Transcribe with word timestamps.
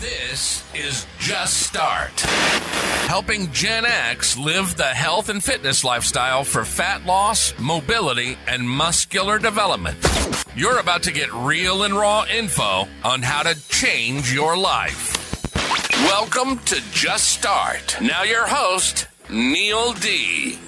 This 0.00 0.62
is 0.76 1.06
Just 1.18 1.60
Start, 1.60 2.20
helping 3.08 3.50
Gen 3.50 3.84
X 3.84 4.36
live 4.36 4.76
the 4.76 4.84
health 4.84 5.28
and 5.28 5.42
fitness 5.42 5.82
lifestyle 5.82 6.44
for 6.44 6.64
fat 6.64 7.04
loss, 7.04 7.52
mobility, 7.58 8.38
and 8.46 8.70
muscular 8.70 9.40
development. 9.40 9.96
You're 10.54 10.78
about 10.78 11.02
to 11.02 11.12
get 11.12 11.32
real 11.34 11.82
and 11.82 11.94
raw 11.94 12.24
info 12.32 12.86
on 13.02 13.22
how 13.22 13.42
to 13.42 13.68
change 13.68 14.32
your 14.32 14.56
life. 14.56 15.16
Welcome 16.04 16.60
to 16.66 16.80
Just 16.92 17.30
Start. 17.30 17.96
Now, 18.00 18.22
your 18.22 18.46
host, 18.46 19.08
Neil 19.28 19.94
D. 19.94 20.60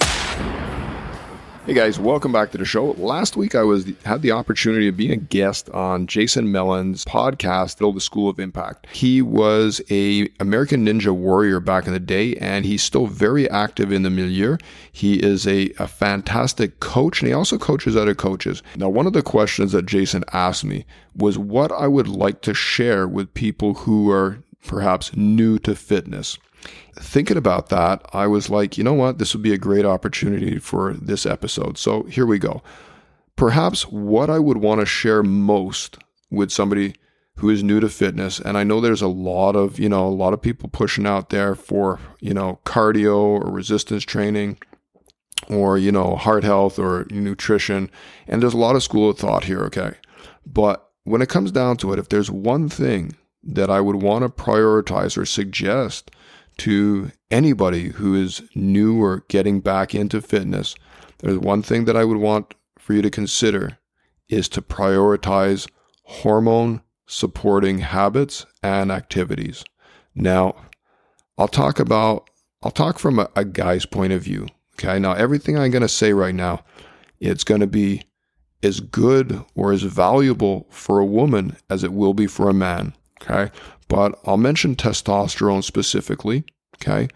Hey 1.71 1.77
guys, 1.77 2.01
welcome 2.01 2.33
back 2.33 2.51
to 2.51 2.59
the 2.59 2.65
show. 2.65 2.97
Last 2.99 3.37
week 3.37 3.55
I 3.55 3.63
was 3.63 3.87
had 4.05 4.23
the 4.23 4.33
opportunity 4.33 4.89
of 4.89 4.97
being 4.97 5.13
a 5.13 5.17
guest 5.17 5.71
on 5.71 6.09
Jason 6.09 6.51
Mellon's 6.51 7.05
podcast, 7.05 7.77
The 7.77 8.01
School 8.01 8.29
of 8.29 8.41
Impact. 8.41 8.89
He 8.93 9.23
was 9.23 9.81
a 9.89 10.29
American 10.41 10.85
Ninja 10.85 11.15
warrior 11.15 11.61
back 11.61 11.87
in 11.87 11.93
the 11.93 12.01
day, 12.01 12.35
and 12.39 12.65
he's 12.65 12.83
still 12.83 13.07
very 13.07 13.49
active 13.49 13.93
in 13.93 14.03
the 14.03 14.11
milieu. 14.11 14.57
He 14.91 15.23
is 15.23 15.47
a, 15.47 15.71
a 15.79 15.87
fantastic 15.87 16.81
coach, 16.81 17.21
and 17.21 17.29
he 17.29 17.35
also 17.35 17.57
coaches 17.57 17.95
other 17.95 18.17
coaches. 18.17 18.65
Now, 18.75 18.89
one 18.89 19.07
of 19.07 19.13
the 19.13 19.23
questions 19.23 19.71
that 19.71 19.87
Jason 19.87 20.25
asked 20.33 20.65
me 20.65 20.87
was 21.15 21.39
what 21.39 21.71
I 21.71 21.87
would 21.87 22.09
like 22.09 22.43
to 22.43 22.53
share 22.53 23.07
with 23.07 23.33
people 23.35 23.75
who 23.75 24.11
are 24.11 24.43
perhaps 24.67 25.17
new 25.17 25.57
to 25.61 25.77
fitness 25.77 26.37
thinking 26.99 27.37
about 27.37 27.69
that, 27.69 28.05
I 28.13 28.27
was 28.27 28.51
like, 28.51 28.77
you 28.77 28.85
know 28.85 28.95
what? 28.95 29.19
This 29.19 29.35
would 29.35 29.43
be 29.43 29.53
a 29.53 29.59
great 29.59 29.85
opportunity 29.85 30.59
for 30.59 30.95
this 30.95 31.27
episode. 31.27 31.79
So 31.79 32.05
here 32.05 32.27
we 32.27 32.39
go. 32.39 32.63
Perhaps 33.37 33.83
what 33.85 34.29
I 34.29 34.39
would 34.39 34.59
want 34.59 34.81
to 34.81 34.87
share 34.87 35.23
most 35.23 35.99
with 36.31 36.51
somebody 36.51 36.95
who 37.37 37.49
is 37.49 37.63
new 37.63 37.81
to 37.81 37.89
fitness, 37.89 38.39
and 38.39 38.59
I 38.59 38.65
know 38.65 38.81
there's 38.81 39.01
a 39.01 39.09
lot 39.09 39.57
of, 39.57 39.79
you 39.79 39.89
know, 39.89 40.07
a 40.07 40.11
lot 40.11 40.35
of 40.35 40.43
people 40.43 40.69
pushing 40.69 41.07
out 41.07 41.31
there 41.31 41.55
for, 41.55 41.99
you 42.21 42.35
know, 42.35 42.61
cardio 42.67 43.17
or 43.17 43.51
resistance 43.51 44.05
training 44.05 44.59
or, 45.49 45.79
you 45.79 45.91
know, 45.91 46.17
heart 46.17 46.45
health 46.45 46.79
or 46.79 47.07
nutrition. 47.11 47.91
And 48.29 48.43
there's 48.43 48.53
a 48.53 48.59
lot 48.59 48.77
of 48.77 48.83
school 48.83 49.09
of 49.09 49.19
thought 49.19 49.45
here, 49.45 49.63
okay? 49.63 49.93
But 50.45 50.87
when 51.05 51.23
it 51.23 51.31
comes 51.31 51.51
down 51.51 51.79
to 51.79 51.95
it, 51.95 51.99
if 51.99 52.11
there's 52.11 52.31
one 52.31 52.69
thing 52.69 53.17
that 53.43 53.71
I 53.71 53.81
would 53.81 53.97
want 53.97 54.23
to 54.23 54.29
prioritize 54.29 55.17
or 55.17 55.25
suggest 55.25 56.11
to 56.59 57.11
anybody 57.31 57.89
who 57.89 58.15
is 58.15 58.43
new 58.55 59.03
or 59.03 59.25
getting 59.29 59.61
back 59.61 59.95
into 59.95 60.21
fitness, 60.21 60.75
there's 61.19 61.39
one 61.39 61.63
thing 61.63 61.85
that 61.87 61.97
I 61.97 62.05
would 62.05 62.19
want 62.19 62.55
for 62.79 62.93
you 62.95 63.03
to 63.03 63.11
consider 63.11 63.79
is 64.29 64.49
to 64.51 64.63
prioritize 64.63 65.69
hormone 66.05 66.83
supporting 67.07 67.79
habits 67.79 68.47
and 68.63 68.91
activities. 68.93 69.65
Now, 70.15 70.55
I'll 71.37 71.49
talk 71.49 71.79
about 71.79 72.29
I'll 72.63 72.71
talk 72.71 72.99
from 72.99 73.19
a, 73.19 73.29
a 73.35 73.45
guy's 73.45 73.87
point 73.87 74.13
of 74.13 74.23
view. 74.23 74.47
Okay. 74.75 74.99
Now 74.99 75.13
everything 75.13 75.59
I'm 75.59 75.71
gonna 75.71 75.89
say 75.89 76.13
right 76.13 76.35
now, 76.35 76.65
it's 77.19 77.45
gonna 77.45 77.67
be 77.67 78.03
as 78.63 78.81
good 78.81 79.43
or 79.55 79.73
as 79.73 79.83
valuable 79.83 80.67
for 80.71 80.99
a 80.99 81.05
woman 81.05 81.57
as 81.71 81.83
it 81.83 81.93
will 81.93 82.15
be 82.15 82.27
for 82.27 82.49
a 82.49 82.55
man. 82.55 82.95
Okay. 83.23 83.51
But 83.89 84.19
I'll 84.25 84.37
mention 84.37 84.77
testosterone 84.77 85.65
specifically. 85.65 86.45
Okay. 86.77 87.09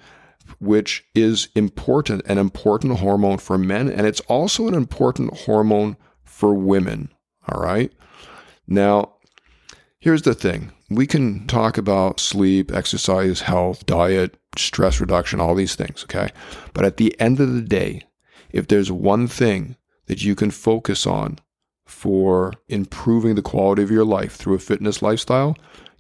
Which 0.59 1.05
is 1.15 1.49
important, 1.55 2.23
an 2.27 2.39
important 2.39 2.99
hormone 2.99 3.39
for 3.39 3.57
men, 3.57 3.89
and 3.89 4.07
it's 4.07 4.21
also 4.23 4.69
an 4.69 4.75
important 4.75 5.37
hormone 5.39 5.97
for 6.23 6.53
women. 6.53 7.11
All 7.49 7.63
right. 7.63 7.93
Now, 8.67 9.15
here's 9.99 10.23
the 10.23 10.35
thing 10.35 10.73
we 10.91 11.07
can 11.07 11.47
talk 11.47 11.79
about 11.79 12.21
sleep, 12.21 12.73
exercise, 12.73 13.41
health, 13.41 13.87
diet, 13.87 14.37
stress 14.57 15.01
reduction, 15.01 15.41
all 15.41 15.55
these 15.55 15.75
things. 15.75 16.05
Okay. 16.05 16.29
But 16.75 16.85
at 16.85 16.99
the 16.99 17.19
end 17.21 17.41
of 17.41 17.55
the 17.55 17.63
day, 17.63 18.03
if 18.51 18.69
there's 18.69 18.93
one 18.93 19.27
thing 19.27 19.77
that 20.07 20.23
you 20.23 20.35
can 20.35 20.51
focus 20.51 21.07
on 21.07 21.39
for 21.87 22.53
improving 22.69 23.35
the 23.35 23.43
quality 23.43 23.83
of 23.83 23.91
your 23.91 24.05
life 24.05 24.37
through 24.37 24.55
a 24.55 24.59
fitness 24.59 25.03
lifestyle, 25.03 25.57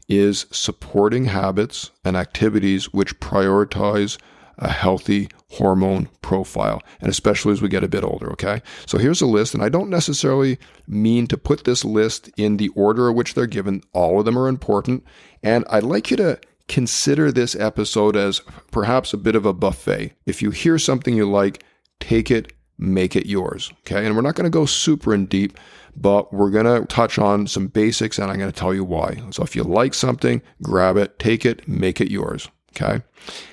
is 0.09 0.47
supporting 0.51 1.27
habits 1.27 1.91
and 2.05 2.17
activities 2.17 2.93
which 2.93 3.19
prioritize 3.21 4.19
a 4.59 4.71
healthy 4.71 5.29
hormone 5.51 6.09
profile, 6.23 6.81
and 7.01 7.11
especially 7.11 7.53
as 7.53 7.61
we 7.61 7.69
get 7.69 7.85
a 7.85 7.89
bit 7.89 8.05
older, 8.05 8.31
okay? 8.33 8.63
So 8.87 8.99
here's 8.99 9.21
a 9.21 9.27
list, 9.27 9.55
and 9.55 9.63
I 9.63 9.69
don't 9.69 9.91
necessarily 9.91 10.59
mean 10.87 11.27
to 11.29 11.37
put 11.37 11.65
this 11.65 11.85
list 11.85 12.31
in 12.37 12.57
the 12.57 12.69
order 12.69 13.11
in 13.11 13.17
which 13.17 13.35
they're 13.35 13.47
given. 13.47 13.83
All 13.93 14.19
of 14.19 14.25
them 14.25 14.39
are 14.39 14.49
important, 14.49 15.05
and 15.43 15.65
I'd 15.69 15.83
like 15.83 16.11
you 16.11 16.17
to 16.19 16.39
consider 16.69 17.31
this 17.31 17.55
episode 17.55 18.17
as 18.17 18.41
perhaps 18.71 19.13
a 19.13 19.19
bit 19.19 19.37
of 19.37 19.45
a 19.45 19.53
buffet. 19.53 20.13
If 20.25 20.41
you 20.41 20.51
hear 20.51 20.79
something 20.79 21.15
you 21.17 21.31
like, 21.31 21.63
take 22.01 22.31
it, 22.31 22.53
make 22.79 23.17
it 23.17 23.27
yours, 23.27 23.73
okay? 23.81 24.05
And 24.05 24.17
we're 24.17 24.23
not 24.23 24.35
going 24.35 24.45
to 24.45 24.51
go 24.51 24.67
super 24.67 25.15
in 25.15 25.27
deep 25.27 25.59
but 25.97 26.33
we're 26.33 26.51
going 26.51 26.67
to 26.67 26.87
touch 26.87 27.19
on 27.19 27.47
some 27.47 27.69
basics 27.69 28.19
and 28.19 28.31
I'm 28.31 28.39
going 28.39 28.51
to 28.51 28.59
tell 28.59 28.75
you 28.75 28.85
why. 28.85 29.21
So 29.31 29.43
if 29.43 29.55
you 29.55 29.63
like 29.63 29.95
something, 29.95 30.43
grab 30.63 30.97
it, 30.97 31.19
take 31.19 31.45
it, 31.45 31.67
make 31.69 32.01
it 32.01 32.11
yours. 32.11 32.49
Okay. 32.77 33.03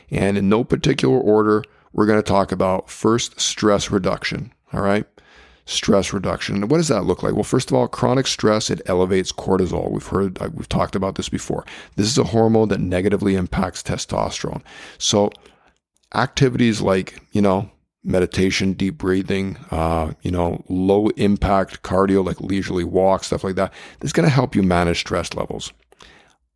And 0.10 0.38
in 0.38 0.50
no 0.50 0.64
particular 0.64 1.18
order, 1.18 1.64
we're 1.94 2.08
going 2.08 2.20
to 2.20 2.24
talk 2.24 2.52
about 2.52 2.90
first 2.90 3.40
stress 3.40 3.92
reduction. 3.92 4.52
All 4.74 4.82
right. 4.82 5.06
Stress 5.66 6.12
reduction. 6.12 6.68
What 6.68 6.78
does 6.78 6.88
that 6.88 7.04
look 7.04 7.22
like? 7.22 7.34
Well, 7.34 7.44
first 7.44 7.70
of 7.70 7.78
all, 7.78 7.88
chronic 7.88 8.26
stress, 8.26 8.70
it 8.70 8.82
elevates 8.88 9.32
cortisol. 9.32 9.92
We've 9.92 10.08
heard, 10.08 10.42
uh, 10.42 10.50
we've 10.54 10.68
talked 10.68 10.96
about 10.96 11.16
this 11.16 11.30
before. 11.30 11.66
This 11.96 12.08
is 12.08 12.18
a 12.18 12.24
hormone 12.24 12.70
that 12.70 12.80
negatively 12.80 13.36
impacts 13.36 13.84
testosterone. 13.84 14.64
So 14.98 15.30
activities 16.16 16.82
like, 16.82 17.22
you 17.32 17.42
know, 17.42 17.70
meditation, 18.04 18.74
deep 18.74 18.98
breathing, 18.98 19.58
uh, 19.70 20.14
you 20.22 20.32
know, 20.32 20.64
low 20.70 21.08
impact 21.10 21.84
cardio 21.84 22.26
like 22.26 22.42
leisurely 22.42 22.84
walks, 22.84 23.28
stuff 23.28 23.44
like 23.44 23.56
that. 23.56 23.72
This 24.00 24.10
is 24.10 24.14
going 24.14 24.28
to 24.28 24.34
help 24.34 24.56
you 24.56 24.64
manage 24.64 25.00
stress 25.00 25.34
levels. 25.34 25.72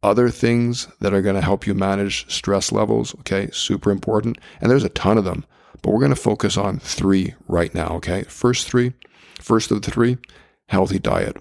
Other 0.01 0.29
things 0.29 0.87
that 0.99 1.13
are 1.13 1.21
going 1.21 1.35
to 1.35 1.41
help 1.41 1.65
you 1.65 1.73
manage 1.73 2.31
stress 2.31 2.71
levels, 2.71 3.15
okay, 3.19 3.49
super 3.51 3.91
important. 3.91 4.37
And 4.61 4.69
there's 4.69 4.83
a 4.83 4.89
ton 4.89 5.17
of 5.17 5.23
them, 5.23 5.45
but 5.81 5.91
we're 5.91 5.99
going 5.99 6.09
to 6.09 6.15
focus 6.15 6.57
on 6.57 6.79
three 6.79 7.33
right 7.47 7.73
now, 7.73 7.95
okay? 7.95 8.23
First 8.23 8.67
three, 8.67 8.93
first 9.39 9.71
of 9.71 9.81
the 9.81 9.91
three, 9.91 10.17
healthy 10.67 10.99
diet, 10.99 11.37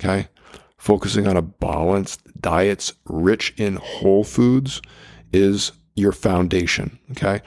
okay? 0.00 0.28
Focusing 0.76 1.26
on 1.26 1.36
a 1.36 1.42
balanced 1.42 2.22
diets 2.40 2.92
rich 3.06 3.54
in 3.56 3.76
whole 3.76 4.24
foods 4.24 4.80
is 5.32 5.72
your 5.96 6.12
foundation, 6.12 6.98
okay? 7.12 7.40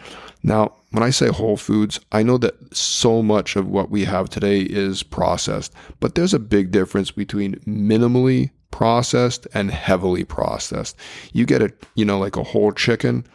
Now, 0.44 0.74
when 0.92 1.04
I 1.04 1.12
say 1.12 1.28
whole 1.28 1.56
foods, 1.56 2.00
I 2.12 2.24
know 2.24 2.38
that 2.40 2.76
so 2.76 3.22
much 3.22 3.56
of 3.56 3.68
what 3.68 3.90
we 3.90 4.06
have 4.06 4.30
today 4.30 4.62
is 4.62 5.04
processed, 5.04 5.74
but 6.00 6.16
there's 6.16 6.34
a 6.34 6.40
big 6.40 6.72
difference 6.72 7.12
between 7.12 7.56
minimally 7.60 8.50
processed 8.72 9.48
and 9.54 9.72
heavily 9.72 10.24
processed. 10.24 10.98
You 11.32 11.46
get 11.46 11.62
a, 11.62 11.72
you 11.96 12.06
know, 12.06 12.20
like 12.20 12.36
a 12.36 12.44
whole 12.44 12.72
chicken. 12.72 13.26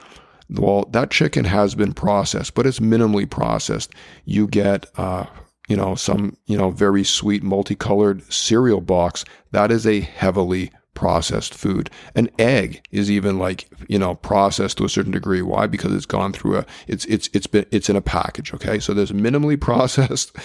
Well, 0.51 0.85
that 0.91 1.11
chicken 1.11 1.45
has 1.45 1.75
been 1.75 1.95
processed, 1.95 2.55
but 2.55 2.67
it's 2.67 2.81
minimally 2.81 3.29
processed. 3.29 3.93
You 4.25 4.47
get, 4.47 4.87
uh, 4.97 5.27
you 5.69 5.77
know, 5.77 5.95
some, 5.95 6.37
you 6.47 6.59
know, 6.59 6.71
very 6.71 7.05
sweet 7.05 7.43
multicolored 7.43 8.31
cereal 8.33 8.81
box. 8.81 9.25
That 9.53 9.71
is 9.71 9.87
a 9.87 10.01
heavily 10.01 10.73
processed 10.95 11.55
food. 11.55 11.91
An 12.15 12.31
egg 12.39 12.87
is 12.91 13.11
even 13.11 13.39
like, 13.39 13.69
you 13.89 13.99
know, 13.99 14.15
processed 14.15 14.79
to 14.79 14.85
a 14.85 14.89
certain 14.89 15.13
degree. 15.13 15.43
Why? 15.43 15.67
Because 15.67 15.93
it's 15.93 16.07
gone 16.07 16.33
through 16.33 16.59
a 16.59 16.67
it's 16.87 17.05
it's 17.07 17.29
it's 17.33 17.47
been 17.47 17.67
it's 17.71 17.91
in 17.91 17.97
a 17.97 18.03
package, 18.03 18.55
okay? 18.55 18.79
So 18.79 18.95
there's 18.95 19.13
minimally 19.13 19.61
processed 19.61 20.37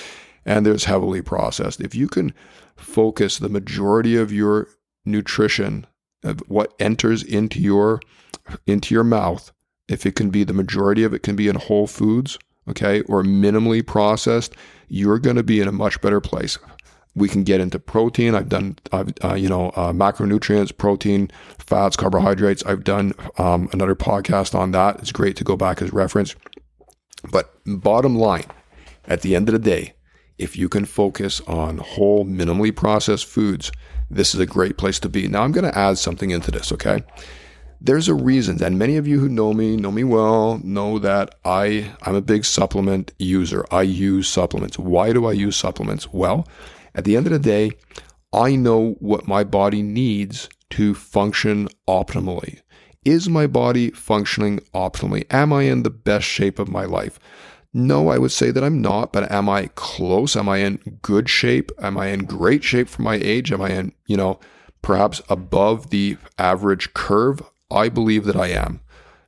and 0.45 0.65
there's 0.65 0.85
heavily 0.85 1.21
processed. 1.21 1.81
If 1.81 1.95
you 1.95 2.07
can 2.07 2.33
focus 2.75 3.37
the 3.37 3.49
majority 3.49 4.15
of 4.15 4.31
your 4.31 4.67
nutrition 5.05 5.85
of 6.23 6.39
what 6.47 6.73
enters 6.79 7.23
into 7.23 7.59
your 7.59 8.01
into 8.65 8.93
your 8.93 9.03
mouth, 9.03 9.51
if 9.87 10.05
it 10.05 10.15
can 10.15 10.29
be 10.29 10.43
the 10.43 10.53
majority 10.53 11.03
of 11.03 11.13
it 11.13 11.23
can 11.23 11.35
be 11.35 11.47
in 11.47 11.55
whole 11.55 11.87
foods, 11.87 12.37
okay, 12.67 13.01
or 13.01 13.23
minimally 13.23 13.85
processed, 13.85 14.55
you're 14.87 15.19
going 15.19 15.35
to 15.35 15.43
be 15.43 15.59
in 15.59 15.67
a 15.67 15.71
much 15.71 15.99
better 16.01 16.19
place 16.19 16.57
we 17.19 17.29
can 17.29 17.43
get 17.43 17.61
into 17.61 17.77
protein. 17.77 18.33
I've 18.33 18.49
done, 18.49 18.77
I've, 18.91 19.13
uh, 19.23 19.35
you 19.35 19.49
know, 19.49 19.69
uh, 19.69 19.91
macronutrients, 19.91 20.75
protein, 20.75 21.29
fats, 21.59 21.95
carbohydrates. 21.95 22.63
I've 22.65 22.83
done 22.83 23.13
um, 23.37 23.69
another 23.73 23.95
podcast 23.95 24.55
on 24.55 24.71
that. 24.71 24.99
It's 24.99 25.11
great 25.11 25.35
to 25.37 25.43
go 25.43 25.55
back 25.55 25.81
as 25.81 25.93
reference. 25.93 26.35
But 27.31 27.53
bottom 27.65 28.15
line, 28.15 28.45
at 29.05 29.21
the 29.21 29.35
end 29.35 29.49
of 29.49 29.53
the 29.53 29.59
day, 29.59 29.93
if 30.37 30.55
you 30.55 30.69
can 30.69 30.85
focus 30.85 31.41
on 31.41 31.77
whole, 31.77 32.25
minimally 32.25 32.73
processed 32.73 33.25
foods, 33.25 33.71
this 34.09 34.33
is 34.33 34.39
a 34.39 34.45
great 34.45 34.77
place 34.77 34.99
to 35.01 35.09
be. 35.09 35.27
Now, 35.27 35.43
I'm 35.43 35.51
going 35.51 35.69
to 35.69 35.77
add 35.77 35.97
something 35.97 36.31
into 36.31 36.49
this, 36.49 36.71
okay? 36.71 37.03
There's 37.81 38.07
a 38.07 38.13
reason, 38.13 38.61
and 38.63 38.77
many 38.77 38.97
of 38.97 39.07
you 39.07 39.19
who 39.19 39.29
know 39.29 39.53
me, 39.53 39.77
know 39.77 39.91
me 39.91 40.03
well, 40.03 40.59
know 40.63 40.99
that 40.99 41.35
I, 41.45 41.91
I'm 42.01 42.15
a 42.15 42.21
big 42.21 42.43
supplement 42.45 43.13
user. 43.19 43.65
I 43.71 43.83
use 43.83 44.27
supplements. 44.27 44.77
Why 44.79 45.13
do 45.13 45.25
I 45.25 45.31
use 45.31 45.55
supplements? 45.55 46.11
Well, 46.11 46.47
at 46.95 47.03
the 47.03 47.15
end 47.15 47.27
of 47.27 47.33
the 47.33 47.39
day, 47.39 47.71
I 48.33 48.55
know 48.55 48.95
what 48.99 49.27
my 49.27 49.43
body 49.43 49.81
needs 49.81 50.49
to 50.71 50.93
function 50.93 51.67
optimally. 51.87 52.61
Is 53.05 53.29
my 53.29 53.47
body 53.47 53.91
functioning 53.91 54.59
optimally? 54.73 55.25
Am 55.31 55.53
I 55.53 55.63
in 55.63 55.83
the 55.83 55.89
best 55.89 56.27
shape 56.27 56.59
of 56.59 56.69
my 56.69 56.85
life? 56.85 57.19
No, 57.73 58.09
I 58.09 58.17
would 58.17 58.31
say 58.31 58.51
that 58.51 58.63
I'm 58.63 58.81
not, 58.81 59.13
but 59.13 59.31
am 59.31 59.47
I 59.47 59.69
close? 59.75 60.35
Am 60.35 60.49
I 60.49 60.57
in 60.57 60.99
good 61.01 61.29
shape? 61.29 61.71
Am 61.79 61.97
I 61.97 62.07
in 62.07 62.25
great 62.25 62.63
shape 62.63 62.89
for 62.89 63.03
my 63.03 63.15
age? 63.15 63.51
Am 63.51 63.61
I 63.61 63.69
in, 63.69 63.93
you 64.07 64.17
know, 64.17 64.39
perhaps 64.81 65.21
above 65.29 65.91
the 65.91 66.17
average 66.37 66.93
curve? 66.93 67.41
I 67.71 67.89
believe 67.89 68.25
that 68.25 68.35
I 68.35 68.47
am. 68.47 68.81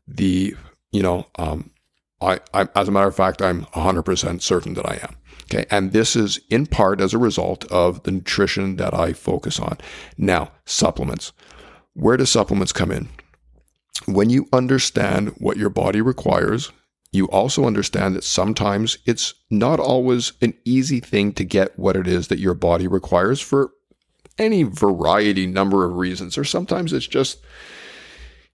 The, 0.08 0.56
you 0.92 1.04
know, 1.04 1.28
um, 1.36 1.72
I, 2.20 2.40
I, 2.54 2.68
as 2.76 2.88
a 2.88 2.92
matter 2.92 3.08
of 3.08 3.16
fact, 3.16 3.42
I'm 3.42 3.66
100% 3.66 4.42
certain 4.42 4.74
that 4.74 4.88
I 4.88 5.00
am. 5.04 5.16
Okay. 5.52 5.66
And 5.70 5.92
this 5.92 6.16
is 6.16 6.40
in 6.50 6.66
part 6.66 7.02
as 7.02 7.14
a 7.14 7.18
result 7.18 7.66
of 7.66 8.04
the 8.04 8.12
nutrition 8.12 8.78
that 8.78 8.94
I 8.94 9.12
focus 9.12 9.60
on. 9.60 9.78
Now, 10.18 10.52
supplements. 10.66 11.34
Where 11.94 12.16
do 12.16 12.26
supplements 12.26 12.72
come 12.72 12.90
in? 12.90 13.10
When 14.06 14.30
you 14.30 14.48
understand 14.54 15.36
what 15.40 15.58
your 15.58 15.70
body 15.70 16.00
requires, 16.00 16.72
you 17.12 17.26
also 17.26 17.66
understand 17.66 18.16
that 18.16 18.24
sometimes 18.24 18.98
it's 19.06 19.34
not 19.50 19.82
always 19.82 20.32
an 20.42 20.54
easy 20.64 21.02
thing 21.02 21.34
to 21.34 21.44
get 21.44 21.78
what 21.78 21.98
it 21.98 22.08
is 22.08 22.30
that 22.30 22.40
your 22.40 22.54
body 22.54 22.88
requires 22.88 23.42
for 23.42 23.72
any 24.40 24.64
variety 24.64 25.46
number 25.46 25.84
of 25.84 25.98
reasons, 25.98 26.38
or 26.38 26.46
sometimes 26.46 26.94
it's 26.94 27.08
just 27.08 27.40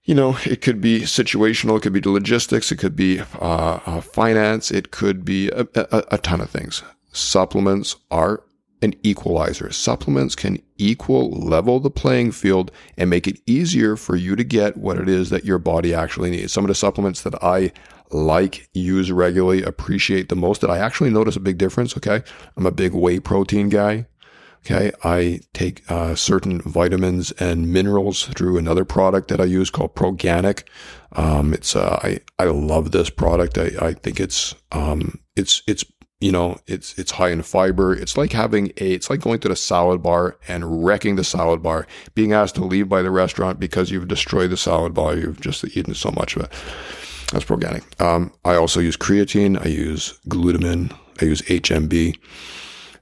you 0.08 0.14
know, 0.14 0.38
it 0.46 0.62
could 0.62 0.80
be 0.80 1.00
situational, 1.02 1.76
it 1.76 1.82
could 1.82 1.92
be 1.92 2.00
logistics, 2.00 2.72
it 2.72 2.76
could 2.76 2.96
be 2.96 3.20
uh, 3.20 3.78
uh, 3.84 4.00
finance, 4.00 4.70
it 4.70 4.90
could 4.90 5.22
be 5.22 5.50
a, 5.50 5.66
a, 5.74 6.02
a, 6.12 6.18
ton 6.18 6.40
of 6.40 6.48
things. 6.48 6.82
Supplements 7.12 7.94
are 8.10 8.42
an 8.80 8.94
equalizer. 9.02 9.70
Supplements 9.70 10.34
can 10.34 10.62
equal, 10.78 11.30
level 11.30 11.78
the 11.78 11.90
playing 11.90 12.32
field, 12.32 12.72
and 12.96 13.10
make 13.10 13.26
it 13.26 13.38
easier 13.44 13.96
for 13.96 14.16
you 14.16 14.34
to 14.34 14.44
get 14.44 14.78
what 14.78 14.98
it 14.98 15.10
is 15.10 15.28
that 15.28 15.44
your 15.44 15.58
body 15.58 15.92
actually 15.92 16.30
needs. 16.30 16.54
Some 16.54 16.64
of 16.64 16.68
the 16.68 16.74
supplements 16.74 17.20
that 17.20 17.34
I 17.44 17.70
like, 18.10 18.70
use 18.72 19.12
regularly, 19.12 19.62
appreciate 19.62 20.30
the 20.30 20.36
most, 20.36 20.62
that 20.62 20.70
I 20.70 20.78
actually 20.78 21.10
notice 21.10 21.36
a 21.36 21.40
big 21.40 21.58
difference. 21.58 21.94
Okay. 21.98 22.22
I'm 22.56 22.64
a 22.64 22.72
big 22.72 22.94
whey 22.94 23.20
protein 23.20 23.68
guy. 23.68 24.06
Okay. 24.60 24.92
I 25.02 25.40
take 25.52 25.90
uh, 25.90 26.14
certain 26.14 26.60
vitamins 26.60 27.30
and 27.32 27.72
minerals 27.72 28.26
through 28.26 28.58
another 28.58 28.84
product 28.84 29.28
that 29.28 29.40
I 29.40 29.44
use 29.44 29.70
called 29.70 29.94
Proganic. 29.94 30.64
Um, 31.12 31.54
it's, 31.54 31.74
uh, 31.74 31.98
I, 32.02 32.20
I 32.38 32.44
love 32.44 32.92
this 32.92 33.10
product. 33.10 33.56
I, 33.56 33.70
I 33.80 33.92
think 33.94 34.20
it's, 34.20 34.54
um, 34.72 35.20
it's, 35.36 35.62
it's, 35.66 35.84
you 36.20 36.32
know, 36.32 36.58
it's, 36.66 36.98
it's 36.98 37.12
high 37.12 37.30
in 37.30 37.42
fiber. 37.42 37.94
It's 37.94 38.16
like 38.16 38.32
having 38.32 38.72
a, 38.78 38.92
it's 38.92 39.08
like 39.08 39.20
going 39.20 39.38
to 39.40 39.48
the 39.48 39.56
salad 39.56 40.02
bar 40.02 40.36
and 40.48 40.84
wrecking 40.84 41.16
the 41.16 41.24
salad 41.24 41.62
bar, 41.62 41.86
being 42.14 42.32
asked 42.32 42.56
to 42.56 42.64
leave 42.64 42.88
by 42.88 43.02
the 43.02 43.10
restaurant 43.10 43.60
because 43.60 43.90
you've 43.90 44.08
destroyed 44.08 44.50
the 44.50 44.56
salad 44.56 44.94
bar. 44.94 45.16
You've 45.16 45.40
just 45.40 45.64
eaten 45.76 45.94
so 45.94 46.10
much 46.10 46.36
of 46.36 46.42
it. 46.42 46.50
That's 47.32 47.44
Proganic. 47.44 48.00
Um, 48.00 48.32
I 48.44 48.56
also 48.56 48.80
use 48.80 48.96
creatine. 48.96 49.64
I 49.64 49.68
use 49.68 50.18
glutamine. 50.28 50.96
I 51.20 51.26
use 51.26 51.42
HMB. 51.42 52.18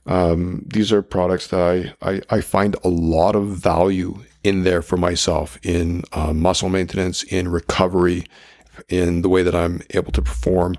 Um, 0.07 0.63
these 0.67 0.93
are 0.93 1.03
products 1.03 1.49
that 1.49 1.61
I, 1.61 2.11
I, 2.11 2.23
I, 2.31 2.41
find 2.41 2.77
a 2.85 2.89
lot 2.89 3.35
of 3.35 3.49
value 3.49 4.23
in 4.45 4.63
there 4.63 4.81
for 4.81 4.97
myself 4.97 5.59
in 5.65 6.05
uh, 6.13 6.33
muscle 6.33 6.69
maintenance, 6.69 7.25
in 7.25 7.49
recovery, 7.49 8.25
in 8.89 9.23
the 9.23 9.29
way 9.29 9.43
that 9.43 9.55
I'm 9.55 9.83
able 9.91 10.13
to 10.13 10.23
perform, 10.23 10.77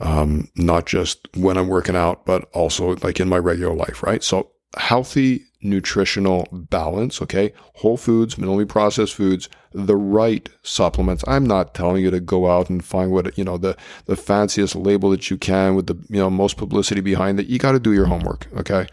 um, 0.00 0.48
not 0.56 0.86
just 0.86 1.28
when 1.36 1.58
I'm 1.58 1.68
working 1.68 1.94
out, 1.94 2.24
but 2.24 2.48
also 2.54 2.96
like 3.02 3.20
in 3.20 3.28
my 3.28 3.38
regular 3.38 3.74
life, 3.74 4.02
right? 4.02 4.24
So 4.24 4.50
healthy 4.76 5.44
nutritional 5.62 6.48
balance, 6.52 7.20
okay? 7.22 7.52
Whole 7.76 7.96
foods, 7.96 8.36
minimally 8.36 8.68
processed 8.68 9.14
foods, 9.14 9.48
the 9.72 9.96
right 9.96 10.48
supplements. 10.62 11.24
I'm 11.26 11.46
not 11.46 11.74
telling 11.74 12.02
you 12.02 12.10
to 12.10 12.20
go 12.20 12.50
out 12.50 12.70
and 12.70 12.84
find 12.84 13.10
what, 13.10 13.36
you 13.36 13.44
know, 13.44 13.58
the 13.58 13.76
the 14.06 14.16
fanciest 14.16 14.74
label 14.74 15.10
that 15.10 15.30
you 15.30 15.36
can 15.36 15.74
with 15.74 15.86
the, 15.86 15.94
you 16.08 16.18
know, 16.18 16.30
most 16.30 16.56
publicity 16.56 17.00
behind 17.00 17.40
it. 17.40 17.46
You 17.46 17.58
got 17.58 17.72
to 17.72 17.80
do 17.80 17.92
your 17.92 18.06
homework, 18.06 18.48
okay? 18.56 18.86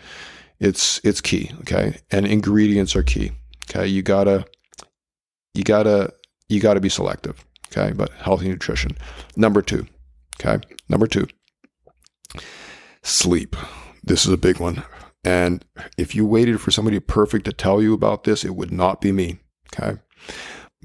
It's 0.59 0.99
it's 1.03 1.21
key, 1.21 1.51
okay? 1.61 1.99
And 2.11 2.25
ingredients 2.25 2.95
are 2.95 3.03
key. 3.03 3.31
Okay? 3.69 3.87
You 3.87 4.01
got 4.01 4.25
to 4.25 4.45
you 5.53 5.63
got 5.63 5.83
to 5.83 6.13
you 6.49 6.59
got 6.59 6.75
to 6.75 6.79
be 6.79 6.89
selective, 6.89 7.45
okay? 7.71 7.93
But 7.93 8.11
healthy 8.11 8.49
nutrition. 8.49 8.97
Number 9.35 9.61
2, 9.61 9.85
okay? 10.39 10.63
Number 10.89 11.07
2. 11.07 11.27
Sleep. 13.03 13.55
This 14.03 14.25
is 14.25 14.31
a 14.31 14.37
big 14.37 14.59
one 14.59 14.83
and 15.27 15.65
if 15.97 16.15
you 16.15 16.25
waited 16.25 16.61
for 16.61 16.71
somebody 16.71 17.01
perfect 17.01 17.43
to 17.45 17.51
tell 17.51 17.81
you 17.81 17.93
about 17.93 18.23
this, 18.23 18.45
it 18.45 18.55
would 18.55 18.71
not 18.71 19.01
be 19.01 19.11
me. 19.11 19.39
Okay. 19.73 19.99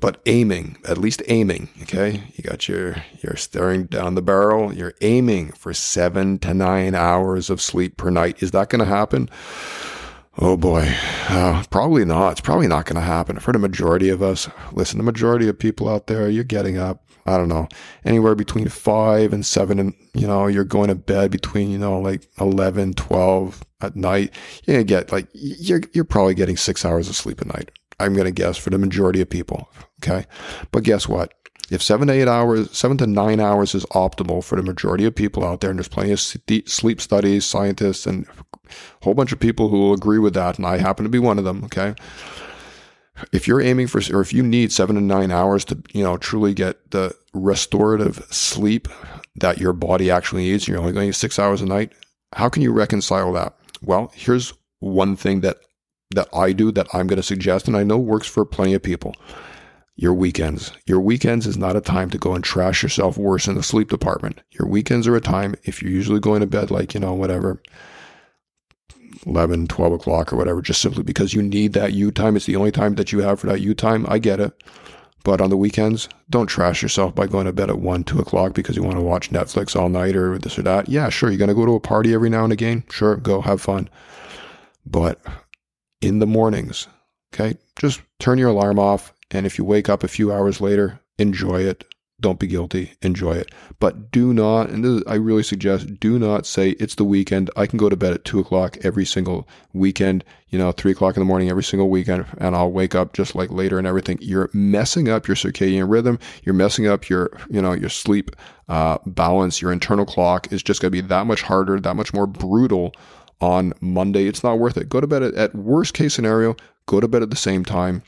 But 0.01 0.21
aiming, 0.27 0.79
at 0.85 0.99
least 0.99 1.23
aiming, 1.29 1.69
okay? 1.83 2.25
You 2.35 2.43
got 2.43 2.69
your, 2.69 2.97
you're 3.21 3.37
staring 3.37 3.85
down 3.85 4.17
the 4.17 4.21
barrel, 4.23 4.75
you're 4.75 4.95
aiming 5.01 5.53
for 5.53 5.73
seven 5.73 6.41
to 6.41 6.55
nine 6.55 6.97
hours 6.97 7.51
of 7.51 7.63
sleep 7.63 7.97
per 7.97 8.11
night. 8.11 8.43
Is 8.43 8.51
that 8.51 8.69
going 8.69 8.81
to 8.81 8.85
happen? 8.85 9.31
Oh 10.39 10.57
boy, 10.57 10.93
uh, 11.29 11.63
probably 11.71 12.05
not. 12.05 12.33
It's 12.33 12.41
probably 12.41 12.67
not 12.67 12.87
going 12.87 12.97
to 12.97 13.01
happen 13.01 13.39
for 13.39 13.53
the 13.53 13.61
majority 13.61 14.09
of 14.09 14.25
us. 14.25 14.51
Listen, 14.73 14.99
the 14.99 15.05
majority 15.05 15.47
of 15.47 15.57
people 15.57 15.89
out 15.89 16.09
there, 16.09 16.29
you're 16.29 16.43
getting 16.43 16.79
up 16.79 17.05
I 17.27 17.37
don't 17.37 17.49
know, 17.49 17.69
anywhere 18.05 18.35
between 18.35 18.69
five 18.69 19.33
and 19.33 19.47
seven. 19.47 19.79
And, 19.79 19.95
you 20.15 20.27
know, 20.27 20.47
you're 20.47 20.65
going 20.65 20.89
to 20.89 20.95
bed 20.95 21.31
between, 21.31 21.71
you 21.71 21.79
know, 21.79 21.99
like 22.01 22.29
11, 22.41 22.95
12 22.95 23.65
at 23.81 23.97
night. 23.97 24.33
To 24.67 24.85
get 24.85 25.13
like, 25.13 25.29
you're, 25.33 25.83
you're 25.93 26.05
probably 26.05 26.35
getting 26.35 26.57
six 26.57 26.85
hours 26.85 27.09
of 27.09 27.17
sleep 27.17 27.41
a 27.41 27.45
night. 27.45 27.71
I'm 28.01 28.15
going 28.15 28.27
to 28.27 28.33
guess 28.33 28.57
for 28.57 28.71
the 28.71 28.79
majority 28.79 29.21
of 29.21 29.31
people. 29.31 29.71
Okay. 30.03 30.27
But 30.73 30.83
guess 30.83 31.09
what? 31.09 31.35
If 31.71 31.83
seven 31.83 32.09
to 32.09 32.15
eight 32.15 32.29
hours, 32.29 32.71
seven 32.77 32.99
to 32.99 33.07
nine 33.07 33.41
hours 33.41 33.75
is 33.75 33.87
optimal 33.87 34.45
for 34.45 34.57
the 34.57 34.63
majority 34.63 35.07
of 35.07 35.15
people 35.15 35.45
out 35.45 35.61
there, 35.61 35.71
and 35.71 35.79
there's 35.79 35.89
plenty 35.89 36.13
of 36.13 36.21
sleep 36.21 37.01
studies, 37.01 37.47
scientists, 37.47 38.05
and 38.05 38.27
a 38.27 39.05
whole 39.05 39.15
bunch 39.15 39.33
of 39.33 39.41
people 39.41 39.71
who 39.71 39.79
will 39.79 39.95
agree 39.95 40.19
with 40.19 40.35
that, 40.35 40.59
and 40.59 40.67
I 40.67 40.77
happen 40.77 41.05
to 41.05 41.09
be 41.09 41.19
one 41.19 41.39
of 41.39 41.45
them. 41.45 41.65
Okay 41.65 41.95
if 43.33 43.47
you're 43.47 43.61
aiming 43.61 43.87
for, 43.87 44.01
or 44.13 44.21
if 44.21 44.33
you 44.33 44.43
need 44.43 44.73
seven 44.73 44.97
to 44.97 45.03
nine 45.03 45.31
hours 45.31 45.65
to, 45.67 45.83
you 45.93 46.03
know, 46.03 46.17
truly 46.17 46.55
get 46.55 46.91
the 46.91 47.15
restorative 47.35 48.27
sleep 48.31 48.89
that 49.37 49.59
your 49.59 49.73
body 49.73 50.11
actually 50.11 50.43
needs, 50.43 50.67
you're 50.69 50.79
only 50.79 50.93
going 50.93 51.13
six 51.13 51.39
hours 51.39 51.63
a 51.63 51.67
night. 51.67 51.93
How 52.35 52.49
can 52.49 52.63
you 52.63 52.73
reconcile 52.73 53.33
that? 53.33 53.55
Well, 53.83 54.13
here's 54.15 54.53
one 54.81 55.17
thing 55.17 55.41
that 55.41 55.59
that 56.15 56.29
I 56.35 56.53
do 56.53 56.71
that 56.73 56.89
I'm 56.93 57.07
going 57.07 57.17
to 57.17 57.23
suggest, 57.23 57.67
and 57.67 57.77
I 57.77 57.85
know 57.85 57.97
works 57.97 58.29
for 58.29 58.45
plenty 58.45 58.75
of 58.75 58.83
people. 58.83 59.15
Your 59.97 60.15
weekends. 60.15 60.73
Your 60.87 61.01
weekends 61.01 61.47
is 61.47 61.57
not 61.57 61.77
a 61.77 61.81
time 61.81 62.11
to 62.11 62.19
go 62.19 62.35
and 62.35 62.43
trash 62.43 62.83
yourself 62.83 63.17
worse 63.17 63.47
in 63.47 63.55
the 63.55 63.63
sleep 63.63 63.89
department. 63.89 64.43
Your 64.51 64.69
weekends 64.69 65.07
are 65.07 65.17
a 65.17 65.21
time, 65.21 65.55
if 65.65 65.81
you're 65.81 65.91
usually 65.91 66.21
going 66.21 66.41
to 66.41 66.47
bed 66.47 66.71
like, 66.71 66.95
you 66.95 67.01
know, 67.01 67.15
whatever, 67.15 67.63
11, 69.27 69.69
12 69.69 69.93
o'clock 69.93 70.33
or 70.33 70.37
whatever, 70.37 70.63
just 70.63 70.81
simply 70.81 71.03
because 71.03 71.35
you 71.35 71.43
need 71.43 71.73
that 71.75 71.93
you 71.93 72.11
time. 72.11 72.37
It's 72.37 72.47
the 72.47 72.57
only 72.57 72.73
time 72.73 72.95
that 72.97 73.13
you 73.13 73.21
have 73.21 73.41
for 73.41 73.47
that 73.47 73.61
you 73.61 73.75
time. 73.75 74.07
I 74.09 74.19
get 74.19 74.41
it. 74.41 74.63
But 75.25 75.41
on 75.41 75.51
the 75.51 75.57
weekends, 75.57 76.09
don't 76.31 76.49
trash 76.49 76.83
yourself 76.83 77.15
by 77.15 77.29
going 77.29 77.47
to 77.47 77.53
bed 77.53 77.71
at 77.71 77.79
1, 77.79 78.05
2 78.05 78.19
o'clock 78.19 78.55
because 78.55 78.77
you 78.77 78.83
want 78.83 78.97
to 78.97 79.03
watch 79.03 79.31
Netflix 79.31 79.79
all 79.79 79.89
night 79.89 80.17
or 80.17 80.37
this 80.39 80.59
or 80.59 80.63
that. 80.63 80.89
Yeah, 80.89 81.09
sure. 81.11 81.31
You're 81.31 81.39
going 81.39 81.49
to 81.49 81.55
go 81.55 81.65
to 81.65 81.75
a 81.75 81.81
party 81.81 82.13
every 82.13 82.29
now 82.29 82.43
and 82.43 82.53
again. 82.53 82.83
Sure, 82.91 83.17
go 83.17 83.41
have 83.41 83.61
fun. 83.61 83.89
But 84.85 85.21
in 86.01 86.19
the 86.19 86.27
mornings, 86.27 86.89
okay, 87.33 87.57
just 87.79 88.03
turn 88.19 88.39
your 88.39 88.51
alarm 88.51 88.81
off. 88.81 89.13
And 89.31 89.47
if 89.47 89.59
you 89.59 89.65
wake 89.65 89.89
up 89.89 90.03
a 90.03 90.09
few 90.09 90.33
hours 90.33 90.61
later, 90.61 91.01
enjoy 91.19 91.63
it. 91.63 91.85
Don't 92.23 92.39
be 92.39 92.47
guilty. 92.47 92.93
Enjoy 93.03 93.33
it. 93.33 93.51
But 93.81 94.13
do 94.13 94.33
not, 94.33 94.71
and 94.71 94.85
is, 94.85 95.03
I 95.09 95.15
really 95.15 95.43
suggest, 95.43 95.99
do 95.99 96.21
not 96.21 96.47
say 96.47 96.71
it's 96.71 96.95
the 96.95 97.05
weekend. 97.05 97.51
I 97.57 97.67
can 97.67 97.79
go 97.79 97.89
to 97.89 97.97
bed 97.97 98.13
at 98.13 98.25
two 98.25 98.39
o'clock 98.39 98.79
every 98.85 99.05
single 99.05 99.49
weekend, 99.73 100.25
you 100.49 100.59
know, 100.59 100.71
three 100.71 100.93
o'clock 100.93 101.17
in 101.17 101.21
the 101.21 101.27
morning 101.27 101.51
every 101.51 101.65
single 101.65 101.91
weekend, 101.91 102.25
and 102.39 102.55
I'll 102.55 102.71
wake 102.71 102.95
up 102.95 103.13
just 103.13 103.35
like 103.35 103.51
later 103.51 103.77
and 103.77 103.89
everything. 103.89 104.19
You're 104.21 104.51
messing 104.53 105.09
up 105.09 105.27
your 105.27 105.35
circadian 105.35 105.91
rhythm. 105.91 106.21
You're 106.45 106.55
messing 106.55 106.87
up 106.87 107.09
your, 107.09 107.37
you 107.51 107.61
know, 107.61 107.73
your 107.73 107.91
sleep 107.91 108.31
uh, 108.69 108.99
balance. 109.05 109.61
Your 109.61 109.73
internal 109.73 110.07
clock 110.07 110.53
is 110.53 110.63
just 110.63 110.81
going 110.81 110.93
to 110.93 111.03
be 111.03 111.07
that 111.09 111.27
much 111.27 111.43
harder, 111.43 111.81
that 111.81 111.97
much 111.97 112.15
more 112.15 112.29
brutal 112.29 112.95
on 113.41 113.73
Monday. 113.81 114.27
It's 114.27 114.45
not 114.45 114.61
worth 114.61 114.77
it. 114.77 114.89
Go 114.89 115.01
to 115.01 115.09
bed 115.09 115.25
at, 115.25 115.35
at 115.35 115.57
worst 115.57 115.93
case 115.93 116.15
scenario, 116.15 116.55
go 116.87 117.01
to 117.01 117.09
bed 117.09 117.23
at 117.23 117.31
the 117.31 117.37
same 117.37 117.65
time 117.65 118.05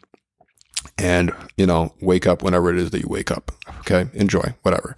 and 0.99 1.33
you 1.57 1.67
know 1.67 1.95
wake 2.01 2.27
up 2.27 2.43
whenever 2.43 2.71
it 2.71 2.77
is 2.77 2.91
that 2.91 3.01
you 3.01 3.09
wake 3.09 3.31
up 3.31 3.53
okay? 3.81 4.09
Enjoy 4.15 4.55
whatever. 4.63 4.97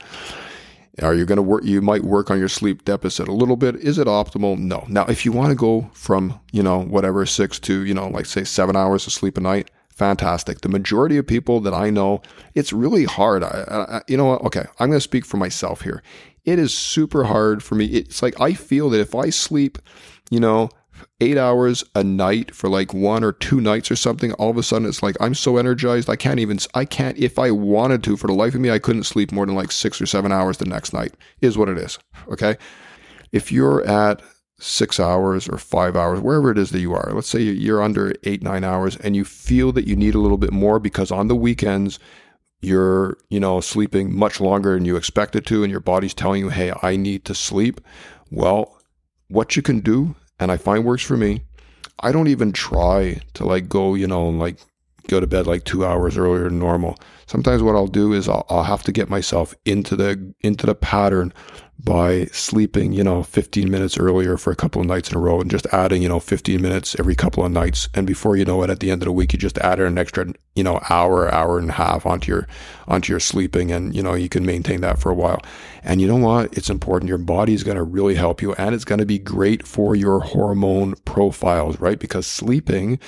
Are 1.02 1.14
you 1.14 1.26
going 1.26 1.36
to 1.36 1.42
work 1.42 1.64
you 1.64 1.82
might 1.82 2.04
work 2.04 2.30
on 2.30 2.38
your 2.38 2.48
sleep 2.48 2.84
deficit 2.84 3.28
a 3.28 3.32
little 3.32 3.56
bit. 3.56 3.76
Is 3.76 3.98
it 3.98 4.06
optimal? 4.06 4.58
No. 4.58 4.84
Now 4.88 5.04
if 5.06 5.24
you 5.24 5.32
want 5.32 5.50
to 5.50 5.54
go 5.54 5.90
from 5.92 6.40
you 6.52 6.62
know 6.62 6.80
whatever 6.80 7.26
6 7.26 7.58
to 7.60 7.84
you 7.84 7.94
know 7.94 8.08
like 8.08 8.26
say 8.26 8.44
7 8.44 8.76
hours 8.76 9.06
of 9.06 9.12
sleep 9.12 9.36
a 9.36 9.40
night 9.40 9.70
fantastic. 9.90 10.60
The 10.60 10.68
majority 10.68 11.16
of 11.16 11.26
people 11.26 11.60
that 11.60 11.74
i 11.74 11.90
know 11.90 12.22
it's 12.54 12.72
really 12.72 13.04
hard. 13.04 13.42
I, 13.42 13.64
I, 13.68 14.02
you 14.08 14.16
know 14.16 14.26
what? 14.26 14.42
Okay 14.42 14.64
i'm 14.78 14.88
going 14.88 14.98
to 14.98 15.00
speak 15.00 15.24
for 15.26 15.36
myself 15.36 15.82
here. 15.82 16.02
It 16.44 16.58
is 16.58 16.72
super 16.72 17.24
hard 17.24 17.62
for 17.62 17.74
me. 17.74 17.86
It's 17.86 18.22
like 18.22 18.40
i 18.40 18.54
feel 18.54 18.90
that 18.90 19.00
if 19.00 19.14
i 19.14 19.30
sleep 19.30 19.78
you 20.30 20.40
know 20.40 20.70
eight 21.20 21.38
hours 21.38 21.82
a 21.94 22.04
night 22.04 22.54
for 22.54 22.68
like 22.68 22.92
one 22.92 23.25
or 23.25 23.32
two 23.32 23.60
nights 23.60 23.90
or 23.90 23.96
something, 23.96 24.32
all 24.34 24.50
of 24.50 24.56
a 24.56 24.62
sudden 24.62 24.88
it's 24.88 25.02
like 25.02 25.16
I'm 25.20 25.34
so 25.34 25.56
energized. 25.56 26.10
I 26.10 26.16
can't 26.16 26.40
even, 26.40 26.58
I 26.75 26.84
can't, 26.84 27.16
if 27.18 27.38
I 27.38 27.50
wanted 27.50 28.04
to, 28.04 28.16
for 28.16 28.26
the 28.26 28.34
life 28.34 28.54
of 28.54 28.60
me, 28.60 28.70
I 28.70 28.78
couldn't 28.78 29.04
sleep 29.04 29.32
more 29.32 29.46
than 29.46 29.54
like 29.54 29.72
six 29.72 30.00
or 30.00 30.06
seven 30.06 30.32
hours 30.32 30.58
the 30.58 30.66
next 30.66 30.92
night, 30.92 31.14
is 31.40 31.56
what 31.56 31.68
it 31.68 31.78
is. 31.78 31.98
Okay. 32.28 32.56
If 33.32 33.50
you're 33.50 33.86
at 33.86 34.22
six 34.58 34.98
hours 35.00 35.48
or 35.48 35.58
five 35.58 35.96
hours, 35.96 36.20
wherever 36.20 36.50
it 36.50 36.58
is 36.58 36.70
that 36.70 36.80
you 36.80 36.94
are, 36.94 37.10
let's 37.12 37.28
say 37.28 37.40
you're 37.40 37.82
under 37.82 38.12
eight, 38.25 38.42
nine 38.42 38.64
hours 38.64 38.96
and 38.96 39.14
you 39.14 39.25
feel 39.25 39.72
that 39.72 39.86
you 39.86 39.96
need 39.96 40.14
a 40.14 40.20
little 40.20 40.38
bit 40.38 40.52
more 40.52 40.78
because 40.78 41.10
on 41.10 41.28
the 41.28 41.36
weekends, 41.36 41.98
you're, 42.60 43.18
you 43.28 43.38
know, 43.38 43.60
sleeping 43.60 44.16
much 44.16 44.40
longer 44.40 44.75
than 44.75 44.86
you 44.86 44.96
expected 44.96 45.44
to, 45.46 45.62
and 45.62 45.70
your 45.70 45.80
body's 45.80 46.14
telling 46.14 46.40
you, 46.40 46.48
hey, 46.48 46.72
I 46.82 46.96
need 46.96 47.25
to 47.26 47.34
sleep. 47.34 47.80
Well, 48.30 48.80
what 49.28 49.56
you 49.56 49.62
can 49.62 49.80
do, 49.80 50.16
and 50.38 50.50
I 50.50 50.56
find 50.56 50.84
works 50.84 51.02
for 51.02 51.16
me, 51.16 51.42
I 52.00 52.12
don't 52.12 52.28
even 52.28 52.52
try 52.52 53.20
to 53.34 53.44
like 53.44 53.68
go, 53.68 53.94
you 53.94 54.06
know, 54.06 54.28
and 54.28 54.38
like 54.38 54.58
go 55.08 55.20
to 55.20 55.26
bed 55.26 55.46
like 55.46 55.64
two 55.64 55.84
hours 55.84 56.16
earlier 56.16 56.44
than 56.44 56.58
normal. 56.58 56.98
Sometimes 57.26 57.62
what 57.62 57.74
I'll 57.74 57.86
do 57.86 58.12
is 58.12 58.28
I'll, 58.28 58.46
I'll 58.50 58.64
have 58.64 58.82
to 58.84 58.92
get 58.92 59.08
myself 59.08 59.54
into 59.64 59.96
the 59.96 60.34
into 60.42 60.66
the 60.66 60.74
pattern 60.74 61.32
by 61.82 62.26
sleeping, 62.26 62.92
you 62.92 63.04
know, 63.04 63.22
15 63.22 63.70
minutes 63.70 63.98
earlier 63.98 64.36
for 64.36 64.50
a 64.50 64.56
couple 64.56 64.80
of 64.80 64.86
nights 64.86 65.10
in 65.10 65.16
a 65.16 65.20
row 65.20 65.40
and 65.40 65.50
just 65.50 65.66
adding, 65.66 66.02
you 66.02 66.08
know, 66.08 66.20
15 66.20 66.60
minutes 66.60 66.96
every 66.98 67.14
couple 67.14 67.44
of 67.44 67.52
nights. 67.52 67.88
And 67.94 68.06
before 68.06 68.36
you 68.36 68.44
know 68.44 68.62
it, 68.62 68.70
at 68.70 68.80
the 68.80 68.90
end 68.90 69.02
of 69.02 69.06
the 69.06 69.12
week, 69.12 69.32
you 69.32 69.38
just 69.38 69.58
added 69.58 69.86
an 69.86 69.98
extra, 69.98 70.26
you 70.56 70.64
know, 70.64 70.80
hour, 70.90 71.32
hour 71.32 71.58
and 71.58 71.70
a 71.70 71.75
half 71.75 72.06
onto 72.06 72.32
your 72.32 72.48
onto 72.88 73.12
your 73.12 73.20
sleeping, 73.20 73.70
and 73.70 73.94
you 73.94 74.02
know 74.02 74.14
you 74.14 74.28
can 74.28 74.46
maintain 74.46 74.80
that 74.80 74.98
for 74.98 75.10
a 75.10 75.14
while. 75.14 75.42
And 75.82 76.00
you 76.00 76.08
know 76.08 76.16
what? 76.16 76.56
It's 76.56 76.70
important. 76.70 77.08
Your 77.08 77.18
body 77.18 77.54
is 77.54 77.62
going 77.62 77.76
to 77.76 77.82
really 77.82 78.16
help 78.16 78.42
you, 78.42 78.54
and 78.54 78.75
it's 78.75 78.84
going 78.84 78.98
to 78.98 79.06
be 79.06 79.18
great 79.18 79.66
for 79.66 79.94
your 79.94 80.20
hormone 80.20 80.94
profiles, 81.04 81.78
right? 81.78 81.98
Because 81.98 82.26
sleeping, 82.26 82.98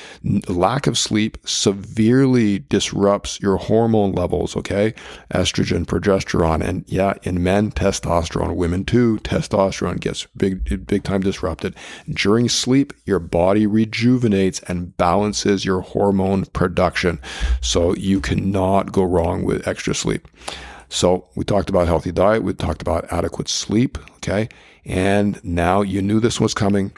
lack 0.47 0.87
of 0.87 0.97
sleep, 0.97 1.39
severely 1.45 2.61
disrupts 2.61 3.41
your 3.41 3.57
hormone 3.57 4.13
levels. 4.13 4.55
Okay, 4.55 4.95
estrogen, 5.33 5.87
progesterone, 5.87 6.63
and 6.63 6.85
yeah, 6.87 7.15
in 7.23 7.43
men, 7.43 7.73
testosterone 7.73 8.57
women 8.57 8.85
too, 8.85 9.19
testosterone 9.19 9.99
gets 9.99 10.27
big, 10.37 10.87
big 10.87 11.03
time 11.03 11.23
disrupted. 11.23 11.75
During 12.09 12.49
sleep, 12.49 12.93
your 13.07 13.19
body 13.19 13.67
rejuvenates 13.67 14.61
and 14.69 14.97
balances 14.97 15.65
your 15.65 15.81
hormone 15.81 16.45
production. 16.47 17.21
So 17.61 17.95
you 17.95 18.21
cannot 18.21 18.93
go 18.93 19.03
wrong 19.05 19.45
with 19.45 19.67
extra 19.67 19.95
sleep. 19.95 20.29
So 20.89 21.29
we 21.35 21.45
talked 21.45 21.69
about 21.69 21.87
healthy 21.87 22.13
diet. 22.13 22.43
We 22.43 22.55
talked 22.55 22.83
about 22.83 23.13
adequate 23.13 23.49
sleep. 23.49 23.99
Okay. 24.17 24.49
And 24.85 25.43
now 25.45 25.83
you 25.83 26.01
knew 26.01 26.21
this 26.21 26.41
was 26.41 26.55
coming. 26.55 26.93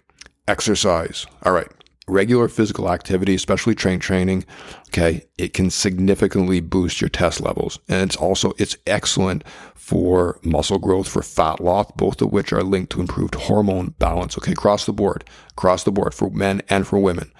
Exercise. 0.47 1.27
All 1.45 1.53
right 1.53 1.69
regular 2.11 2.49
physical 2.49 2.91
activity, 2.91 3.35
especially 3.35 3.75
train 3.75 3.99
training, 4.01 4.45
okay, 4.89 5.25
it 5.39 5.55
can 5.55 5.71
significantly 5.71 6.61
boost 6.61 7.01
your 7.01 7.09
test 7.09 7.41
levels. 7.41 7.79
And 7.89 8.03
it's 8.03 8.17
also 8.17 8.53
it's 8.59 8.77
excellent 8.87 9.47
for 9.75 10.39
muscle 10.43 10.79
growth, 10.79 11.09
for 11.09 11.23
fat 11.23 11.61
loss, 11.61 11.91
both 11.97 12.21
of 12.21 12.33
which 12.33 12.53
are 12.53 12.63
linked 12.63 12.93
to 12.93 13.01
improved 13.01 13.35
hormone 13.35 13.95
balance. 13.99 14.37
Okay, 14.37 14.53
across 14.53 14.85
the 14.85 14.93
board, 14.93 15.25
across 15.51 15.85
the 15.85 15.93
board 15.93 16.13
for 16.13 16.31
men 16.31 16.63
and 16.69 16.87
for 16.87 16.99
women. 16.99 17.33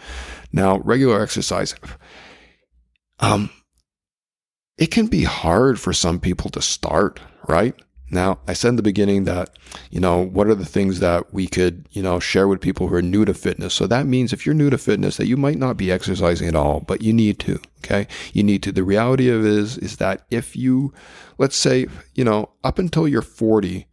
Now, 0.53 0.79
regular 0.79 1.21
exercise, 1.21 1.75
um, 3.21 3.51
it 4.79 4.91
can 4.91 5.07
be 5.07 5.25
hard 5.25 5.79
for 5.79 5.93
some 5.93 6.21
people 6.21 6.51
to 6.51 6.63
start, 6.63 7.21
right? 7.49 7.75
Now, 8.11 8.41
I 8.49 8.55
said 8.55 8.71
in 8.71 8.77
the 8.77 8.83
beginning 8.83 9.25
that, 9.25 9.57
you 9.91 10.01
know, 10.01 10.19
what 10.19 10.49
are 10.49 10.55
the 10.55 10.65
things 10.65 10.99
that 10.99 11.33
we 11.33 11.47
could, 11.47 11.87
you 11.93 12.03
know, 12.03 12.19
share 12.19 12.49
with 12.49 12.61
people 12.61 12.89
who 12.89 12.97
are 12.97 13.03
new 13.03 13.25
to 13.25 13.35
fitness? 13.35 13.73
So 13.73 13.87
that 13.87 14.07
means 14.07 14.33
if 14.33 14.45
you're 14.45 14.55
new 14.55 14.69
to 14.71 14.79
fitness, 14.79 15.17
that 15.17 15.29
you 15.29 15.37
might 15.37 15.59
not 15.59 15.77
be 15.77 15.93
exercising 15.93 16.49
at 16.49 16.57
all, 16.57 16.81
but 16.81 17.03
you 17.03 17.13
need 17.13 17.39
to, 17.41 17.61
okay? 17.85 18.09
You 18.33 18.43
need 18.43 18.65
to. 18.65 18.73
The 18.73 18.83
reality 18.83 19.29
of 19.29 19.47
is, 19.47 19.79
is 19.79 19.99
that 19.99 20.27
if 20.31 20.57
you, 20.57 20.93
let's 21.39 21.57
say, 21.57 21.87
you 22.15 22.25
know, 22.25 22.51
up 22.65 22.81
until 22.81 23.07
you're 23.07 23.23
40, 23.23 23.87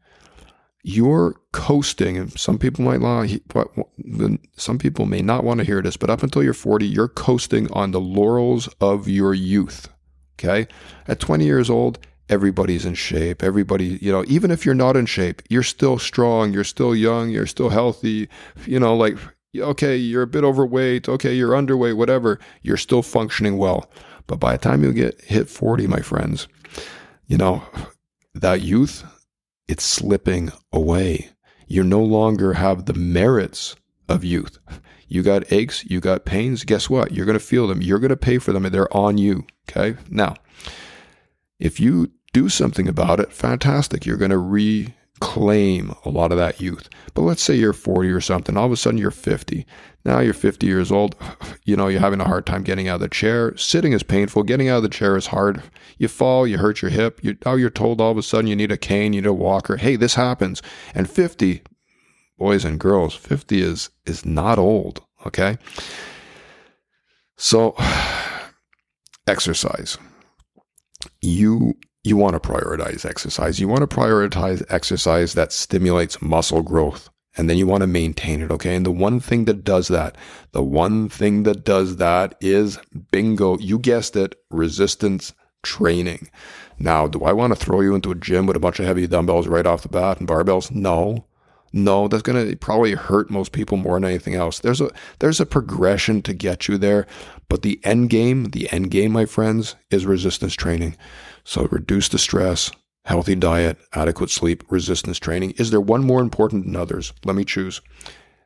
you're 0.88 1.36
coasting, 1.52 2.18
and 2.18 2.32
some 2.40 2.58
people 2.58 2.86
might 2.86 3.02
not, 3.02 3.28
some 4.56 4.78
people 4.78 5.06
may 5.06 5.22
not 5.22 5.44
want 5.44 5.60
to 5.60 5.66
hear 5.66 5.82
this, 5.82 5.98
but 5.98 6.10
up 6.10 6.24
until 6.24 6.42
you're 6.42 6.54
40, 6.54 6.88
you're 6.88 7.10
coasting 7.10 7.70
on 7.74 7.92
the 7.92 8.00
laurels 8.00 8.70
of 8.80 9.10
your 9.10 9.34
youth. 9.34 9.90
Okay. 10.40 10.66
At 11.06 11.20
20 11.20 11.44
years 11.44 11.70
old, 11.70 12.00
everybody's 12.30 12.86
in 12.86 12.94
shape. 12.94 13.44
Everybody, 13.44 14.00
you 14.02 14.14
know, 14.14 14.24
even 14.30 14.50
if 14.50 14.66
you're 14.66 14.74
not 14.74 14.96
in 14.96 15.08
shape, 15.08 15.42
you're 15.50 15.62
still 15.62 16.00
strong, 16.00 16.54
you're 16.54 16.64
still 16.64 16.96
young, 16.96 17.32
you're 17.32 17.48
still 17.48 17.70
healthy. 17.70 18.30
You 18.66 18.80
know, 18.80 18.96
like, 18.96 19.18
okay, 19.58 19.98
you're 19.98 20.24
a 20.24 20.28
bit 20.28 20.46
overweight, 20.46 21.10
okay, 21.10 21.34
you're 21.34 21.52
underweight, 21.52 21.98
whatever, 21.98 22.40
you're 22.62 22.78
still 22.78 23.02
functioning 23.02 23.58
well. 23.58 23.92
But 24.26 24.40
by 24.40 24.54
the 24.54 24.60
time 24.60 24.86
you 24.86 24.94
get 24.94 25.20
hit 25.20 25.50
40, 25.50 25.86
my 25.88 26.00
friends, 26.00 26.48
you 27.26 27.38
know, 27.38 27.62
that 28.36 28.62
youth, 28.62 29.04
it's 29.68 29.84
slipping 29.84 30.52
away. 30.72 31.30
You 31.68 31.84
no 31.84 32.02
longer 32.02 32.54
have 32.54 32.86
the 32.86 32.94
merits 32.94 33.76
of 34.08 34.24
youth. 34.24 34.60
You 35.08 35.24
got 35.24 35.52
aches, 35.52 35.86
you 35.86 36.00
got 36.00 36.26
pains. 36.26 36.64
Guess 36.64 36.90
what? 36.90 37.12
You're 37.12 37.26
going 37.26 37.38
to 37.38 37.44
feel 37.44 37.68
them. 37.68 37.82
You're 37.82 38.00
going 38.00 38.10
to 38.10 38.18
pay 38.18 38.38
for 38.38 38.52
them, 38.52 38.66
and 38.66 38.74
they're 38.74 38.96
on 38.96 39.18
you. 39.18 39.46
Okay. 39.70 40.00
Now, 40.10 40.36
if 41.60 41.80
you 41.80 42.12
do 42.34 42.50
something 42.50 42.88
about 42.88 43.20
it, 43.20 43.32
fantastic. 43.32 44.06
You're 44.06 44.18
going 44.18 44.32
to 44.32 44.38
reclaim 45.20 45.94
a 46.06 46.10
lot 46.10 46.32
of 46.32 46.38
that 46.38 46.62
youth. 46.62 46.90
But 47.14 47.24
let's 47.24 47.42
say 47.42 47.56
you're 47.56 47.74
40 47.74 48.10
or 48.10 48.22
something, 48.22 48.56
all 48.56 48.66
of 48.66 48.72
a 48.72 48.78
sudden 48.78 49.00
you're 49.00 49.12
50. 49.12 49.66
Now 50.06 50.20
you're 50.20 50.34
50 50.34 50.66
years 50.68 50.92
old. 50.92 51.16
You 51.66 51.76
know, 51.76 51.90
you're 51.90 52.00
having 52.00 52.22
a 52.22 52.26
hard 52.26 52.46
time 52.46 52.64
getting 52.64 52.88
out 52.88 52.96
of 52.96 53.02
the 53.02 53.10
chair. 53.10 53.56
Sitting 53.58 53.92
is 53.92 54.02
painful. 54.02 54.44
Getting 54.44 54.70
out 54.70 54.78
of 54.78 54.84
the 54.84 54.90
chair 54.90 55.18
is 55.18 55.28
hard. 55.28 55.62
You 55.98 56.08
fall, 56.08 56.48
you 56.48 56.60
hurt 56.60 56.82
your 56.82 56.92
hip. 56.92 57.20
You, 57.22 57.36
now 57.46 57.56
you're 57.56 57.70
told 57.70 58.00
all 58.00 58.12
of 58.12 58.18
a 58.18 58.24
sudden 58.24 58.48
you 58.48 58.56
need 58.56 58.72
a 58.72 58.78
cane, 58.78 59.12
you 59.12 59.20
need 59.20 59.28
a 59.28 59.34
walker. 59.34 59.76
Hey, 59.76 59.98
this 59.98 60.16
happens. 60.16 60.62
And 60.96 61.10
50, 61.10 61.62
boys 62.38 62.64
and 62.64 62.80
girls, 62.80 63.16
50 63.16 63.62
is 63.62 63.90
is 64.06 64.26
not 64.26 64.58
old, 64.58 65.04
okay? 65.26 65.58
So 67.36 67.76
exercise. 69.28 69.98
You 71.20 71.74
you 72.08 72.18
want 72.18 72.42
to 72.42 72.50
prioritize 72.50 73.06
exercise. 73.06 73.60
You 73.60 73.68
want 73.68 73.88
to 73.90 73.96
prioritize 73.96 74.64
exercise 74.70 75.34
that 75.34 75.52
stimulates 75.52 76.22
muscle 76.22 76.62
growth 76.62 77.10
and 77.38 77.50
then 77.50 77.58
you 77.58 77.68
want 77.68 77.82
to 77.82 77.88
maintain 77.88 78.42
it. 78.42 78.52
Okay. 78.52 78.76
And 78.76 78.86
the 78.86 78.92
one 78.92 79.20
thing 79.20 79.46
that 79.46 79.64
does 79.64 79.88
that, 79.90 80.18
the 80.52 80.64
one 80.64 81.08
thing 81.08 81.44
that 81.44 81.64
does 81.64 81.98
that 81.98 82.36
is 82.42 82.80
bingo. 83.12 83.58
You 83.60 83.78
guessed 83.78 84.16
it, 84.16 84.36
resistance 84.50 85.34
training. 85.64 86.30
Now, 86.80 87.08
do 87.08 87.24
I 87.24 87.34
want 87.34 87.54
to 87.54 87.60
throw 87.64 87.82
you 87.82 87.96
into 87.96 88.12
a 88.12 88.16
gym 88.16 88.48
with 88.48 88.56
a 88.56 88.60
bunch 88.60 88.80
of 88.80 88.86
heavy 88.86 89.08
dumbbells 89.08 89.48
right 89.48 89.66
off 89.66 89.84
the 89.84 89.90
bat 89.90 90.20
and 90.20 90.28
barbells? 90.28 90.72
No. 90.72 91.27
No, 91.74 92.08
that's 92.08 92.24
going 92.24 92.50
to 92.50 92.56
probably 92.56 92.94
hurt 92.94 93.30
most 93.30 93.52
people 93.52 93.78
more 93.78 93.96
than 93.96 94.06
anything 94.06 94.36
else. 94.36 94.60
There's 94.60 94.82
a 94.82 94.90
there's 95.20 95.40
a 95.40 95.46
progression 95.46 96.22
to 96.24 96.34
get 96.34 96.68
you 96.68 96.78
there, 96.78 97.06
but 97.50 97.62
the 97.62 97.80
end 97.84 98.10
game, 98.10 98.46
the 98.46 98.72
end 98.72 98.92
game, 98.92 99.12
my 99.12 99.26
friends, 99.26 99.76
is 99.92 100.06
resistance 100.06 100.54
training. 100.54 100.96
So 101.44 101.68
reduce 101.72 102.10
the 102.10 102.20
stress, 102.20 102.72
healthy 103.06 103.36
diet, 103.36 103.78
adequate 103.94 104.30
sleep, 104.30 104.64
resistance 104.70 105.20
training. 105.20 105.52
Is 105.52 105.72
there 105.72 105.82
one 105.82 106.04
more 106.04 106.22
important 106.22 106.66
than 106.66 106.76
others? 106.76 107.14
Let 107.26 107.36
me 107.36 107.46
choose. 107.46 107.82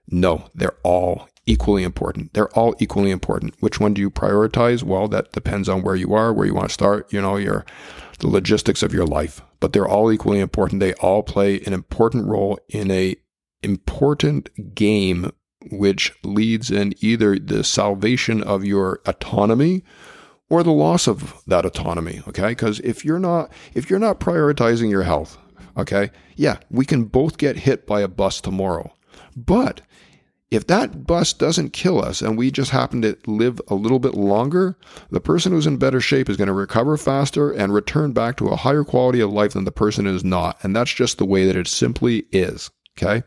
No, 0.08 0.50
they're 0.54 0.78
all 0.84 1.30
equally 1.46 1.84
important. 1.84 2.34
They're 2.34 2.56
all 2.58 2.76
equally 2.80 3.12
important. 3.12 3.56
Which 3.60 3.80
one 3.80 3.94
do 3.94 4.02
you 4.02 4.10
prioritize? 4.10 4.84
Well, 4.84 5.08
that 5.10 5.32
depends 5.32 5.68
on 5.68 5.82
where 5.82 5.96
you 5.96 6.14
are, 6.14 6.34
where 6.34 6.46
you 6.46 6.54
want 6.54 6.70
to 6.70 6.74
start, 6.74 7.12
you 7.12 7.22
know, 7.22 7.38
your 7.38 7.66
the 8.20 8.28
logistics 8.28 8.84
of 8.84 8.94
your 8.94 9.06
life. 9.06 9.42
But 9.60 9.74
they're 9.74 9.88
all 9.88 10.12
equally 10.12 10.40
important. 10.40 10.80
They 10.80 10.94
all 10.96 11.24
play 11.24 11.60
an 11.62 11.74
important 11.74 12.28
role 12.28 12.60
in 12.70 12.92
a 12.92 13.16
important 13.64 14.76
game 14.76 15.32
which 15.70 16.14
leads 16.24 16.72
in 16.72 16.94
either 17.02 17.38
the 17.38 17.64
salvation 17.64 18.42
of 18.42 18.66
your 18.66 19.00
autonomy 19.06 19.84
or 20.50 20.64
the 20.64 20.72
loss 20.72 21.08
of 21.08 21.42
that 21.46 21.66
autonomy, 21.66 22.22
okay? 22.28 22.50
Because 22.50 22.80
if 22.82 23.06
you're 23.06 23.20
not 23.20 23.52
if 23.74 23.90
you're 23.90 24.00
not 24.00 24.20
prioritizing 24.20 24.90
your 24.90 25.04
health, 25.04 25.38
okay? 25.78 26.12
Yeah, 26.36 26.58
we 26.70 26.86
can 26.86 27.06
both 27.06 27.38
get 27.38 27.58
hit 27.58 27.86
by 27.86 28.02
a 28.02 28.08
bus 28.08 28.42
tomorrow. 28.42 28.94
But 29.36 29.82
if 30.51 30.67
that 30.67 31.08
bus 31.08 31.31
doesn't 31.31 31.72
kill 31.72 32.03
us 32.03 32.22
and 32.22 32.38
we 32.38 32.51
just 32.51 32.72
happen 32.72 33.01
to 33.01 33.17
live 33.25 33.62
a 33.70 33.75
little 33.75 34.00
bit 34.00 34.13
longer, 34.13 34.77
the 35.10 35.22
person 35.22 35.53
who's 35.53 35.65
in 35.65 35.77
better 35.77 36.01
shape 36.01 36.29
is 36.29 36.36
going 36.36 36.50
to 36.50 36.53
recover 36.53 36.98
faster 36.98 37.51
and 37.51 37.74
return 37.74 38.12
back 38.12 38.36
to 38.38 38.50
a 38.50 38.58
higher 38.58 38.84
quality 38.84 39.22
of 39.22 39.31
life 39.31 39.53
than 39.53 39.63
the 39.63 39.72
person 39.72 40.05
who's 40.05 40.25
not. 40.25 40.58
And 40.62 40.75
that's 40.75 40.93
just 40.93 41.17
the 41.17 41.25
way 41.25 41.46
that 41.46 41.55
it 41.55 41.67
simply 41.67 42.25
is. 42.34 42.70
Okay. 42.98 43.24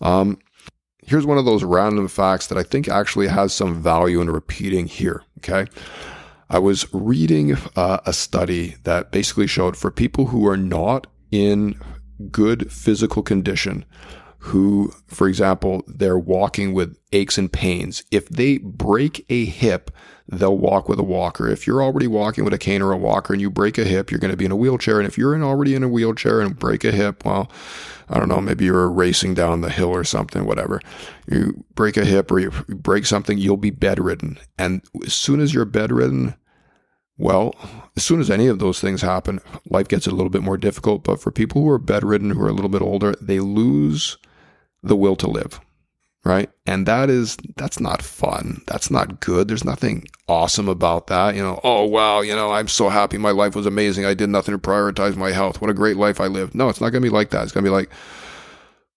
Um, 0.00 0.38
here's 1.04 1.26
one 1.26 1.36
of 1.36 1.44
those 1.44 1.62
random 1.62 2.08
facts 2.08 2.46
that 2.46 2.56
I 2.56 2.62
think 2.62 2.88
actually 2.88 3.28
has 3.28 3.52
some 3.52 3.82
value 3.82 4.22
in 4.22 4.30
repeating 4.30 4.86
here. 4.86 5.24
Okay. 5.38 5.66
I 6.48 6.58
was 6.58 6.86
reading 6.94 7.56
uh, 7.74 7.98
a 8.06 8.12
study 8.12 8.76
that 8.84 9.10
basically 9.10 9.46
showed 9.46 9.76
for 9.76 9.90
people 9.90 10.26
who 10.26 10.46
are 10.46 10.56
not 10.56 11.06
in 11.30 11.78
good 12.30 12.72
physical 12.72 13.22
condition, 13.22 13.84
who, 14.46 14.92
for 15.08 15.26
example, 15.26 15.82
they're 15.88 16.18
walking 16.18 16.72
with 16.72 16.96
aches 17.10 17.36
and 17.36 17.52
pains. 17.52 18.04
If 18.12 18.28
they 18.28 18.58
break 18.58 19.26
a 19.28 19.44
hip, 19.44 19.90
they'll 20.28 20.56
walk 20.56 20.88
with 20.88 21.00
a 21.00 21.04
walker. 21.04 21.48
If 21.48 21.66
you're 21.66 21.82
already 21.82 22.06
walking 22.06 22.44
with 22.44 22.54
a 22.54 22.58
cane 22.58 22.80
or 22.80 22.92
a 22.92 22.96
walker 22.96 23.32
and 23.32 23.42
you 23.42 23.50
break 23.50 23.76
a 23.76 23.84
hip, 23.84 24.08
you're 24.08 24.20
going 24.20 24.30
to 24.30 24.36
be 24.36 24.44
in 24.44 24.52
a 24.52 24.56
wheelchair. 24.56 25.00
And 25.00 25.06
if 25.06 25.18
you're 25.18 25.34
in 25.34 25.42
already 25.42 25.74
in 25.74 25.82
a 25.82 25.88
wheelchair 25.88 26.40
and 26.40 26.56
break 26.56 26.84
a 26.84 26.92
hip, 26.92 27.24
well, 27.24 27.50
I 28.08 28.20
don't 28.20 28.28
know, 28.28 28.40
maybe 28.40 28.66
you're 28.66 28.88
racing 28.88 29.34
down 29.34 29.62
the 29.62 29.70
hill 29.70 29.88
or 29.88 30.04
something, 30.04 30.44
whatever. 30.44 30.80
You 31.28 31.64
break 31.74 31.96
a 31.96 32.04
hip 32.04 32.30
or 32.30 32.38
you 32.38 32.50
break 32.68 33.04
something, 33.04 33.38
you'll 33.38 33.56
be 33.56 33.70
bedridden. 33.70 34.38
And 34.56 34.80
as 35.04 35.12
soon 35.12 35.40
as 35.40 35.54
you're 35.54 35.64
bedridden, 35.64 36.36
well, 37.18 37.52
as 37.96 38.04
soon 38.04 38.20
as 38.20 38.30
any 38.30 38.46
of 38.46 38.60
those 38.60 38.80
things 38.80 39.02
happen, 39.02 39.40
life 39.70 39.88
gets 39.88 40.06
a 40.06 40.12
little 40.12 40.30
bit 40.30 40.42
more 40.42 40.56
difficult. 40.56 41.02
But 41.02 41.20
for 41.20 41.32
people 41.32 41.62
who 41.62 41.70
are 41.70 41.78
bedridden, 41.78 42.30
who 42.30 42.42
are 42.42 42.48
a 42.48 42.52
little 42.52 42.70
bit 42.70 42.82
older, 42.82 43.16
they 43.20 43.40
lose 43.40 44.18
the 44.86 44.96
will 44.96 45.16
to 45.16 45.28
live 45.28 45.60
right? 46.26 46.50
And 46.66 46.86
that 46.86 47.08
is 47.08 47.36
that's 47.54 47.78
not 47.78 48.02
fun. 48.02 48.62
That's 48.66 48.90
not 48.90 49.20
good. 49.20 49.46
There's 49.46 49.64
nothing 49.64 50.08
awesome 50.26 50.68
about 50.68 51.06
that. 51.06 51.36
You 51.36 51.42
know, 51.42 51.60
oh 51.62 51.84
wow, 51.84 52.20
you 52.20 52.34
know, 52.34 52.52
I'm 52.52 52.68
so 52.68 52.88
happy 52.88 53.16
my 53.16 53.30
life 53.30 53.54
was 53.54 53.64
amazing. 53.64 54.04
I 54.04 54.14
did 54.14 54.28
nothing 54.28 54.52
to 54.52 54.58
prioritize 54.58 55.16
my 55.16 55.30
health. 55.30 55.60
What 55.60 55.70
a 55.70 55.74
great 55.74 55.96
life 55.96 56.20
I 56.20 56.26
lived. 56.26 56.54
No, 56.54 56.68
it's 56.68 56.80
not 56.80 56.90
going 56.90 57.02
to 57.02 57.08
be 57.08 57.14
like 57.14 57.30
that. 57.30 57.44
It's 57.44 57.52
going 57.52 57.64
to 57.64 57.70
be 57.70 57.74
like, 57.74 57.90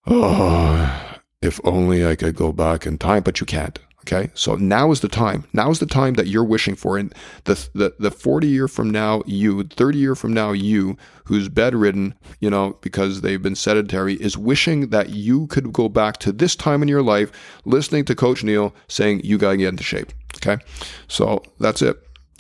oh, 0.08 1.20
if 1.42 1.62
only 1.64 2.06
I 2.06 2.16
could 2.16 2.36
go 2.36 2.52
back 2.52 2.88
in 2.88 2.98
time, 2.98 3.22
but 3.22 3.40
you 3.40 3.46
can't. 3.46 3.78
Okay. 4.02 4.32
So 4.34 4.56
now 4.56 4.92
is 4.92 5.02
the 5.02 5.08
time. 5.08 5.46
Now 5.54 5.70
is 5.70 5.80
the 5.80 5.86
time 5.86 6.14
that 6.16 6.28
you're 6.28 6.44
wishing 6.44 6.76
for. 6.76 6.98
And 6.98 7.14
the, 7.44 7.70
the, 7.74 7.94
the 8.00 8.12
40 8.12 8.48
year 8.48 8.68
from 8.68 8.90
now, 8.90 9.22
you, 9.26 9.64
30 9.64 9.98
year 9.98 10.16
from 10.16 10.34
now, 10.34 10.52
you, 10.52 10.98
who's 11.26 11.50
bedridden, 11.50 12.16
you 12.40 12.50
know, 12.50 12.78
because 12.82 13.22
they've 13.22 13.42
been 13.42 13.56
sedentary, 13.56 14.16
is 14.16 14.38
wishing 14.38 14.90
that 14.90 15.10
you 15.10 15.48
could 15.48 15.74
go 15.74 15.90
back 15.90 16.18
to 16.20 16.32
this 16.32 16.56
time 16.56 16.82
in 16.82 16.88
your 16.88 17.04
life, 17.04 17.32
listening 17.66 18.06
to 18.06 18.16
Coach 18.16 18.44
Neil 18.44 18.74
saying, 18.88 19.22
you 19.24 19.38
got 19.38 19.52
to 19.52 19.58
get 19.58 19.70
into 19.70 19.84
shape. 19.84 20.12
Okay. 20.38 20.62
So 21.08 21.44
that's 21.60 21.82
it. 21.82 21.98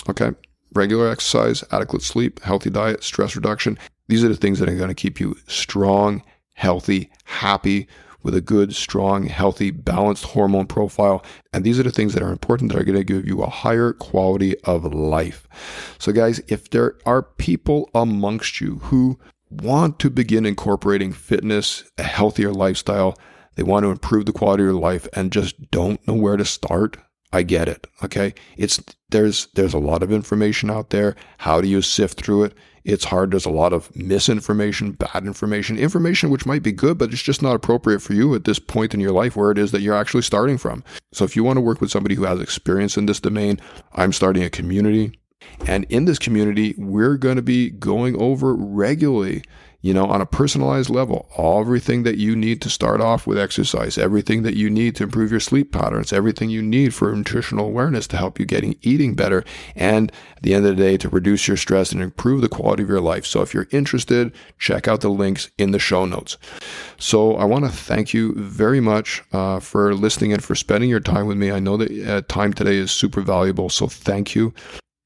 Okay. 0.10 0.32
Regular 0.74 1.10
exercise, 1.10 1.64
adequate 1.72 2.04
sleep, 2.04 2.42
healthy 2.42 2.70
diet, 2.70 3.04
stress 3.04 3.36
reduction. 3.36 3.78
These 4.08 4.24
are 4.24 4.30
the 4.30 4.36
things 4.36 4.60
that 4.60 4.70
are 4.70 4.76
going 4.76 4.90
to 4.90 4.96
keep 4.96 5.20
you 5.20 5.36
strong, 5.48 6.24
healthy, 6.54 7.10
happy, 7.26 7.88
with 8.24 8.36
a 8.36 8.42
good, 8.42 8.76
strong, 8.76 9.26
healthy, 9.26 9.72
balanced 9.72 10.26
hormone 10.26 10.68
profile. 10.68 11.24
And 11.54 11.64
these 11.64 11.80
are 11.80 11.84
the 11.84 11.92
things 11.92 12.14
that 12.14 12.24
are 12.24 12.32
important 12.32 12.72
that 12.72 12.80
are 12.80 12.84
going 12.84 12.98
to 12.98 13.04
give 13.04 13.28
you 13.28 13.42
a 13.42 13.50
higher 13.50 13.94
quality 13.94 14.58
of 14.62 14.94
life. 14.94 15.48
So, 15.98 16.12
guys, 16.12 16.42
if 16.48 16.70
there 16.70 16.96
are 17.06 17.24
people 17.24 17.90
amongst 17.94 18.62
you 18.62 18.76
who 18.84 19.20
want 19.50 20.00
to 20.00 20.10
begin 20.10 20.46
incorporating 20.46 21.12
fitness, 21.12 21.84
a 21.98 22.04
healthier 22.04 22.52
lifestyle, 22.52 23.18
they 23.56 23.64
want 23.64 23.84
to 23.84 23.92
improve 23.92 24.26
the 24.26 24.34
quality 24.34 24.64
of 24.64 24.68
your 24.68 24.80
life 24.80 25.08
and 25.14 25.32
just 25.32 25.72
don't 25.72 26.06
know 26.08 26.14
where 26.14 26.38
to 26.38 26.46
start, 26.46 26.98
I 27.32 27.44
get 27.44 27.68
it. 27.68 27.88
Okay. 28.04 28.34
It's 28.58 28.82
there's 29.10 29.48
there's 29.54 29.74
a 29.74 29.80
lot 29.80 30.04
of 30.04 30.12
information 30.12 30.70
out 30.70 30.90
there. 30.90 31.16
How 31.40 31.62
do 31.62 31.68
you 31.68 31.82
sift 31.82 32.22
through 32.24 32.46
it? 32.46 32.54
It's 32.84 33.06
hard. 33.06 33.32
There's 33.32 33.46
a 33.46 33.52
lot 33.52 33.74
of 33.74 33.94
misinformation, 33.96 34.92
bad 34.92 35.26
information, 35.26 35.78
information 35.78 36.30
which 36.30 36.46
might 36.46 36.64
be 36.64 36.72
good, 36.72 36.98
but 36.98 37.12
it's 37.12 37.22
just 37.22 37.42
not 37.42 37.56
appropriate 37.56 38.02
for 38.02 38.14
you 38.14 38.34
at 38.36 38.46
this 38.46 38.60
point 38.60 38.94
in 38.94 39.00
your 39.00 39.12
life 39.12 39.36
where 39.36 39.52
it 39.52 39.58
is 39.58 39.72
that 39.72 39.82
you're 39.82 39.96
actually 39.96 40.24
starting 40.24 40.58
from. 40.58 40.84
So 41.12 41.26
if 41.26 41.36
you 41.36 41.44
want 41.44 41.58
to 41.58 41.62
work 41.62 41.82
with 41.82 41.92
somebody 41.92 42.16
who 42.16 42.24
has 42.24 42.40
experience 42.40 42.98
in 42.98 43.06
this 43.06 43.20
domain, 43.20 43.60
I'm 43.94 44.14
starting 44.14 44.44
a 44.44 44.50
community. 44.50 45.20
And 45.66 45.86
in 45.90 46.06
this 46.06 46.20
community, 46.20 46.76
we're 46.78 47.18
going 47.18 47.38
to 47.38 47.42
be 47.42 47.70
going 47.70 48.20
over 48.22 48.54
regularly 48.56 49.44
you 49.82 49.94
know, 49.94 50.06
on 50.08 50.20
a 50.20 50.26
personalized 50.26 50.90
level, 50.90 51.30
everything 51.38 52.04
that 52.04 52.18
you 52.18 52.36
need 52.36 52.62
to 52.62 52.70
start 52.70 53.00
off 53.00 53.26
with 53.26 53.38
exercise, 53.38 53.98
everything 53.98 54.44
that 54.44 54.56
you 54.56 54.70
need 54.70 54.94
to 54.98 55.04
improve 55.04 55.32
your 55.32 55.40
sleep 55.40 55.72
patterns, 55.72 56.12
everything 56.12 56.50
you 56.50 56.62
need 56.62 56.94
for 56.94 57.16
nutritional 57.16 57.66
awareness 57.66 58.06
to 58.08 58.18
help 58.18 58.40
you 58.40 58.46
getting 58.46 58.76
eating 58.82 59.16
better, 59.16 59.44
and 59.76 60.12
at 60.36 60.44
the 60.44 60.54
end 60.54 60.66
of 60.66 60.76
the 60.76 60.84
day, 60.84 60.98
to 60.98 61.08
reduce 61.08 61.48
your 61.48 61.56
stress 61.56 61.94
and 61.94 62.02
improve 62.02 62.42
the 62.42 62.50
quality 62.50 62.84
of 62.84 62.90
your 62.90 63.00
life. 63.00 63.26
So 63.26 63.42
if 63.42 63.54
you're 63.54 63.68
interested, 63.72 64.34
check 64.58 64.90
out 64.90 65.00
the 65.00 65.10
links 65.10 65.50
in 65.58 65.72
the 65.72 65.80
show 65.80 66.06
notes. 66.06 66.38
So 66.98 67.36
I 67.36 67.46
want 67.46 67.64
to 67.64 67.72
thank 67.72 68.14
you 68.14 68.34
very 68.36 68.82
much 68.82 69.24
uh, 69.32 69.62
for 69.62 69.96
listening 69.96 70.34
and 70.34 70.44
for 70.44 70.56
spending 70.56 70.90
your 70.90 71.00
time 71.00 71.26
with 71.26 71.38
me. 71.38 71.52
I 71.52 71.60
know 71.60 71.78
that 71.78 72.08
uh, 72.08 72.22
time 72.28 72.52
today 72.52 72.76
is 72.76 72.92
super 72.92 73.22
valuable, 73.22 73.70
so 73.70 73.88
thank 73.88 74.36
you. 74.36 74.54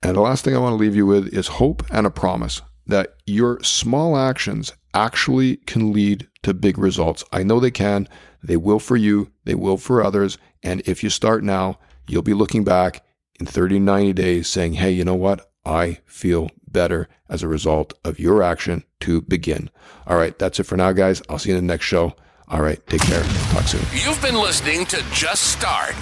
And 0.02 0.18
the 0.18 0.22
last 0.22 0.44
thing 0.44 0.56
I 0.56 0.60
want 0.60 0.74
to 0.74 0.78
leave 0.84 0.96
you 0.96 1.06
with 1.06 1.28
is 1.28 1.48
hope 1.48 1.84
and 1.92 2.08
a 2.08 2.12
promise 2.12 2.62
that 2.88 3.16
your 3.26 3.62
small 3.64 4.18
actions 4.18 4.74
actually 4.94 5.58
can 5.58 5.94
lead 5.94 6.28
to 6.44 6.54
big 6.54 6.78
results. 6.78 7.24
I 7.32 7.44
know 7.44 7.60
they 7.60 7.72
can. 7.72 8.08
They 8.44 8.58
will 8.58 8.80
for 8.80 8.98
you, 8.98 9.32
they 9.46 9.56
will 9.56 9.78
for 9.78 10.04
others. 10.04 10.38
And 10.62 10.82
if 10.86 11.04
you 11.04 11.10
start 11.10 11.44
now, 11.44 11.80
you'll 12.08 12.22
be 12.22 12.34
looking 12.34 12.64
back 12.64 13.06
in 13.40 13.46
30, 13.46 13.80
90 13.80 14.14
days 14.14 14.48
saying, 14.48 14.74
hey, 14.74 14.92
you 14.92 15.06
know 15.06 15.16
what? 15.16 15.50
I 15.66 16.00
feel 16.06 16.50
better 16.68 17.08
as 17.30 17.42
a 17.42 17.48
result 17.48 17.94
of 18.04 18.20
your 18.20 18.44
action 18.44 18.84
to 19.02 19.22
begin. 19.22 19.70
All 20.06 20.18
right, 20.18 20.38
that's 20.38 20.60
it 20.60 20.64
for 20.64 20.76
now, 20.76 20.92
guys. 20.92 21.22
I'll 21.30 21.40
see 21.40 21.50
you 21.52 21.58
in 21.58 21.66
the 21.66 21.74
next 21.74 21.86
show. 21.86 22.16
All 22.54 22.62
right, 22.62 22.80
take 22.86 23.02
care. 23.02 23.24
Talk 23.50 23.64
soon. 23.64 23.82
You've 23.94 24.22
been 24.22 24.36
listening 24.36 24.86
to 24.86 25.04
Just 25.12 25.54
Start. 25.54 25.96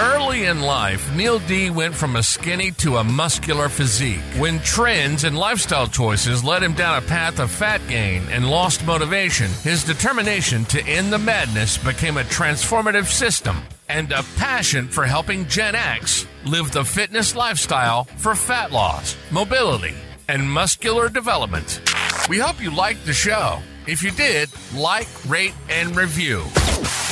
Early 0.00 0.46
in 0.46 0.60
life, 0.60 1.14
Neil 1.14 1.38
D 1.38 1.70
went 1.70 1.94
from 1.94 2.16
a 2.16 2.22
skinny 2.24 2.72
to 2.72 2.96
a 2.96 3.04
muscular 3.04 3.68
physique. 3.68 4.18
When 4.38 4.58
trends 4.58 5.22
and 5.22 5.38
lifestyle 5.38 5.86
choices 5.86 6.42
led 6.42 6.64
him 6.64 6.72
down 6.72 6.98
a 6.98 7.06
path 7.06 7.38
of 7.38 7.52
fat 7.52 7.80
gain 7.86 8.24
and 8.28 8.50
lost 8.50 8.84
motivation, 8.84 9.52
his 9.62 9.84
determination 9.84 10.64
to 10.64 10.84
end 10.84 11.12
the 11.12 11.18
madness 11.18 11.78
became 11.78 12.16
a 12.16 12.24
transformative 12.24 13.06
system 13.06 13.62
and 13.88 14.10
a 14.10 14.24
passion 14.36 14.88
for 14.88 15.04
helping 15.04 15.46
Gen 15.46 15.76
X 15.76 16.26
live 16.44 16.72
the 16.72 16.84
fitness 16.84 17.36
lifestyle 17.36 18.02
for 18.16 18.34
fat 18.34 18.72
loss, 18.72 19.16
mobility, 19.30 19.94
and 20.26 20.50
muscular 20.50 21.08
development. 21.08 21.80
We 22.28 22.38
hope 22.38 22.60
you 22.60 22.72
liked 22.72 23.06
the 23.06 23.12
show. 23.12 23.62
If 23.88 24.02
you 24.02 24.10
did, 24.10 24.50
like, 24.74 25.08
rate, 25.26 25.54
and 25.70 25.96
review. 25.96 26.40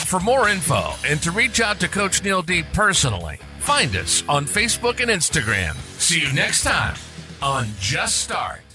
For 0.08 0.20
more 0.20 0.50
info 0.50 0.92
and 1.06 1.22
to 1.22 1.30
reach 1.30 1.62
out 1.62 1.80
to 1.80 1.88
Coach 1.88 2.22
Neil 2.22 2.42
D 2.42 2.64
personally, 2.74 3.38
find 3.60 3.96
us 3.96 4.22
on 4.28 4.44
Facebook 4.44 5.00
and 5.00 5.10
Instagram. 5.10 5.74
See 5.98 6.20
you 6.20 6.30
next 6.34 6.64
time 6.64 6.96
on 7.40 7.68
Just 7.80 8.18
Start. 8.18 8.65